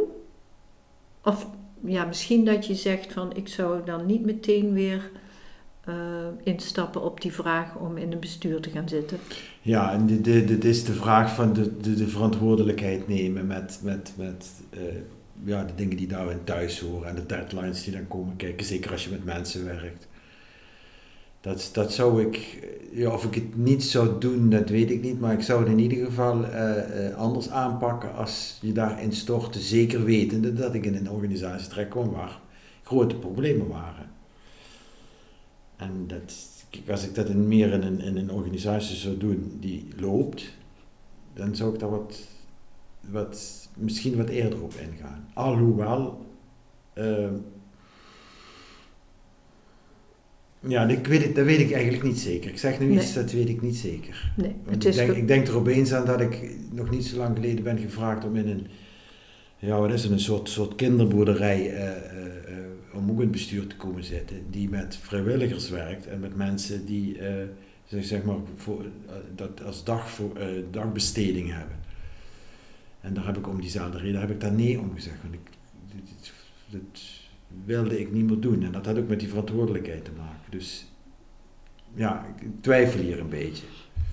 Of 1.24 1.48
ja, 1.86 2.06
misschien 2.06 2.46
dat 2.46 2.66
je 2.68 2.76
zegt 2.76 3.14
van 3.14 3.36
ik 3.36 3.48
zou 3.48 3.86
dan 3.86 4.06
niet 4.06 4.26
meteen 4.26 4.74
weer 4.74 5.12
uh, 5.90 5.96
instappen 6.44 7.04
op 7.04 7.22
die 7.22 7.34
vraag 7.34 7.76
om 7.76 7.98
in 7.98 8.12
een 8.12 8.20
bestuur 8.20 8.62
te 8.62 8.70
gaan 8.70 8.90
zitten. 8.90 9.18
Ja, 9.62 9.94
en 9.94 10.06
dit, 10.06 10.48
dit, 10.48 10.66
is 10.66 10.84
de 10.84 10.94
vraag 10.94 11.36
van 11.36 11.54
de, 11.54 11.78
de, 11.78 11.94
de 11.94 12.08
verantwoordelijkheid 12.08 13.08
nemen 13.08 13.48
met, 13.48 13.80
met, 13.84 14.14
met 14.18 14.48
ja, 15.44 15.64
de 15.64 15.76
dingen 15.76 15.98
die 15.98 16.08
daarin 16.08 16.44
thuis 16.44 16.80
horen 16.80 17.10
en 17.10 17.16
de 17.16 17.26
deadlines 17.26 17.84
die 17.84 17.94
dan 17.94 18.08
komen 18.08 18.36
kijken, 18.36 18.66
zeker 18.66 18.92
als 18.92 19.04
je 19.04 19.10
met 19.10 19.26
mensen 19.26 19.66
werkt. 19.66 20.08
Dat, 21.44 21.70
dat 21.74 21.94
zou 21.94 22.22
ik, 22.22 22.68
ja, 22.92 23.14
of 23.14 23.26
ik 23.26 23.36
het 23.36 23.58
niet 23.58 23.84
zou 23.84 24.20
doen, 24.20 24.50
dat 24.50 24.70
weet 24.70 24.92
ik 24.92 25.02
niet, 25.02 25.20
maar 25.20 25.34
ik 25.34 25.42
zou 25.42 25.60
het 25.60 25.70
in 25.70 25.80
ieder 25.80 26.06
geval 26.06 26.44
uh, 26.44 26.50
uh, 26.50 27.16
anders 27.16 27.50
aanpakken 27.50 28.16
als 28.16 28.58
je 28.62 28.72
daarin 28.72 29.14
stortte, 29.14 29.60
zeker 29.60 30.04
wetende 30.04 30.54
dat 30.54 30.74
ik 30.74 30.86
in 30.86 30.96
een 30.96 31.10
organisatie 31.10 31.68
terecht 31.68 31.90
kwam 31.90 32.12
waar 32.12 32.40
grote 32.84 33.16
problemen 33.16 33.68
waren. 33.68 34.10
En 35.76 36.08
dat, 36.08 36.34
als 36.90 37.08
ik 37.08 37.16
dat 37.16 37.30
in 37.30 37.48
meer 37.48 37.74
in 37.74 37.82
een, 37.82 38.00
in 38.02 38.18
een 38.18 38.32
organisatie 38.32 38.96
zou 38.96 39.18
doen 39.18 39.58
die 39.60 39.88
loopt, 39.98 40.54
dan 41.34 41.56
zou 41.56 41.74
ik 41.74 41.80
daar 41.80 41.90
wat, 41.90 42.20
wat, 43.00 43.68
misschien 43.78 44.16
wat 44.18 44.30
eerder 44.30 44.62
op 44.62 44.74
ingaan. 44.74 45.28
Alhoewel, 45.34 46.26
uh, 46.96 47.28
Ja, 50.68 50.88
ik 50.88 51.08
weet 51.08 51.24
het, 51.24 51.36
dat 51.36 51.46
weet 51.46 51.60
ik 51.60 51.72
eigenlijk 51.72 52.04
niet 52.04 52.20
zeker. 52.20 52.50
Ik 52.50 52.58
zeg 52.58 52.80
nu 52.80 52.86
Nee. 52.86 52.98
iets, 52.98 53.14
dat 53.14 53.32
weet 53.32 53.50
ik 53.50 53.62
niet 53.62 53.76
zeker. 53.76 54.32
Nee, 54.36 54.56
ik, 54.70 54.82
denk, 54.82 55.12
ik 55.12 55.28
denk 55.28 55.48
er 55.48 55.56
opeens 55.56 55.94
aan 55.94 56.06
dat 56.06 56.22
ik 56.22 56.56
nog 56.72 56.90
niet 56.90 57.06
zo 57.06 57.18
lang 57.18 57.36
geleden 57.36 57.64
ben 57.64 57.78
gevraagd 57.78 58.26
om 58.26 58.36
in 58.36 58.48
een, 58.48 58.68
ja, 59.60 59.80
wat 59.80 59.92
is 59.94 60.04
het, 60.04 60.12
een 60.12 60.20
soort, 60.20 60.50
soort 60.50 60.76
kinderboerderij, 60.76 61.74
eh, 61.74 61.88
eh, 61.88 61.96
om 62.94 63.04
ook 63.10 63.16
in 63.16 63.22
het 63.22 63.32
bestuur 63.32 63.68
te 63.68 63.76
komen 63.76 64.04
zitten, 64.04 64.38
die 64.50 64.70
met 64.70 64.98
vrijwilligers 65.02 65.70
werkt 65.70 66.08
en 66.08 66.20
met 66.20 66.36
mensen 66.36 66.86
die, 66.86 67.18
zeg, 67.86 68.06
zeg 68.06 68.24
maar, 68.24 68.36
voor, 68.56 68.86
dat 69.36 69.64
als 69.64 69.84
dag 69.84 70.10
voor, 70.10 70.38
dagbesteding 70.72 71.52
hebben. 71.52 71.76
En 73.02 73.14
daar 73.14 73.26
heb 73.26 73.38
ik 73.38 73.48
om 73.48 73.62
diezelfde 73.62 73.98
reden 73.98 74.20
heb 74.22 74.30
ik 74.30 74.42
daar 74.42 74.52
nee 74.54 74.80
om 74.80 74.92
gezegd. 74.96 75.16
Want 75.22 75.34
ik, 75.34 75.40
dit, 75.96 76.06
dit- 76.22 76.34
dit 76.70 77.02
wilde 77.66 78.00
ik 78.00 78.12
niet 78.12 78.26
meer 78.26 78.40
doen. 78.40 78.64
En 78.64 78.72
dat 78.72 78.86
had 78.86 78.98
ook 78.98 79.08
met 79.08 79.20
die 79.20 79.30
verantwoordelijkheid 79.30 80.06
te 80.06 80.12
maken. 80.18 80.52
Dus 80.52 80.92
ja, 81.94 82.26
ik 82.40 82.48
twijfel 82.62 83.00
hier 83.00 83.20
een 83.20 83.30
beetje. 83.30 83.66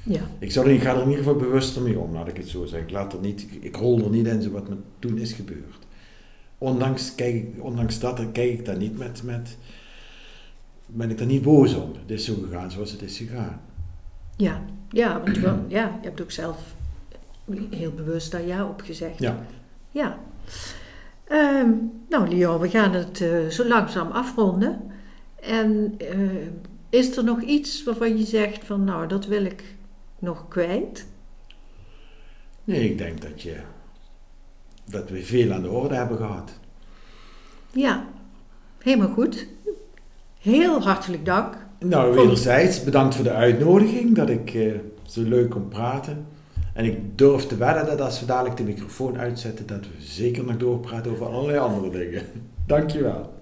Ja. 0.02 0.20
Ik, 0.38 0.52
zou 0.52 0.66
er, 0.66 0.72
ik 0.72 0.82
ga 0.82 0.90
er 0.94 1.02
in 1.02 1.08
ieder 1.08 1.24
geval 1.24 1.38
bewuster 1.38 1.82
mee 1.82 1.98
om, 1.98 2.12
laat 2.12 2.28
ik 2.28 2.36
het 2.36 2.48
zo 2.48 2.64
zeggen. 2.64 2.88
Ik, 2.88 2.94
laat 2.94 3.12
er 3.12 3.20
niet, 3.20 3.46
ik, 3.60 3.76
rol 3.76 4.04
er 4.04 4.10
niet 4.10 4.26
in 4.26 4.42
zo 4.42 4.50
wat 4.50 4.68
me 4.68 4.76
toen 4.98 5.18
is 5.18 5.32
gebeurd. 5.32 5.86
Ondanks, 6.58 7.14
kijk, 7.14 7.44
ondanks 7.58 7.98
dat 7.98 8.32
kijk 8.32 8.52
ik 8.52 8.64
daar 8.64 8.76
niet 8.76 8.98
met, 8.98 9.22
met, 9.22 9.56
ben 10.86 11.10
ik 11.10 11.18
daar 11.18 11.26
niet 11.26 11.42
boos 11.42 11.74
om. 11.74 11.92
Het 12.00 12.10
is 12.10 12.24
zo 12.24 12.34
gegaan 12.42 12.70
zoals 12.70 12.92
het 12.92 13.02
is 13.02 13.16
gegaan. 13.16 13.60
Ja, 14.36 14.64
ja, 14.90 15.22
want 15.22 15.38
wel, 15.38 15.64
ja, 15.68 15.98
je 16.02 16.08
hebt 16.08 16.20
ook 16.22 16.30
zelf 16.30 16.74
heel 17.70 17.92
bewust 17.92 18.30
daar 18.30 18.46
ja 18.46 18.66
op 18.66 18.80
gezegd. 18.80 19.18
Ja. 19.18 19.46
Ja. 19.90 20.18
Ehm, 21.24 21.70
nou, 22.10 22.28
Leon, 22.28 22.60
we 22.60 22.68
gaan 22.68 22.92
het 22.92 23.20
eh, 23.20 23.46
zo 23.46 23.64
langzaam 23.68 24.10
afronden. 24.10 24.80
En 25.40 25.94
eh, 25.98 26.18
is 26.90 27.16
er 27.16 27.24
nog 27.24 27.42
iets 27.42 27.84
waarvan 27.84 28.18
je 28.18 28.24
zegt 28.24 28.64
van, 28.64 28.84
nou, 28.84 29.08
dat 29.08 29.26
wil 29.26 29.44
ik 29.44 29.64
nog 30.18 30.48
kwijt? 30.48 31.06
Nee, 32.64 32.90
ik 32.90 32.98
denk 32.98 33.22
dat, 33.22 33.42
je, 33.42 33.56
dat 34.84 35.10
we 35.10 35.24
veel 35.24 35.52
aan 35.52 35.62
de 35.62 35.70
orde 35.70 35.94
hebben 35.94 36.16
gehad. 36.16 36.52
Ja, 37.72 38.06
helemaal 38.78 39.12
goed. 39.12 39.46
Heel 40.38 40.82
hartelijk 40.82 41.24
dank. 41.24 41.56
Nou, 41.78 42.14
wederzijds 42.14 42.84
bedankt 42.84 43.14
voor 43.14 43.24
de 43.24 43.32
uitnodiging, 43.32 44.14
dat 44.14 44.28
ik 44.28 44.54
eh, 44.54 44.72
zo 45.06 45.22
leuk 45.22 45.50
kon 45.50 45.68
praten. 45.68 46.26
En 46.72 46.84
ik 46.84 47.18
durf 47.18 47.46
te 47.46 47.56
wedden 47.56 47.86
dat 47.86 48.00
als 48.00 48.20
we 48.20 48.26
dadelijk 48.26 48.56
de 48.56 48.62
microfoon 48.62 49.18
uitzetten, 49.18 49.66
dat 49.66 49.80
we 49.80 50.02
zeker 50.04 50.44
nog 50.44 50.56
doorpraten 50.56 51.12
over 51.12 51.26
allerlei 51.26 51.58
andere 51.58 51.90
dingen. 51.90 52.22
Dankjewel. 52.66 53.38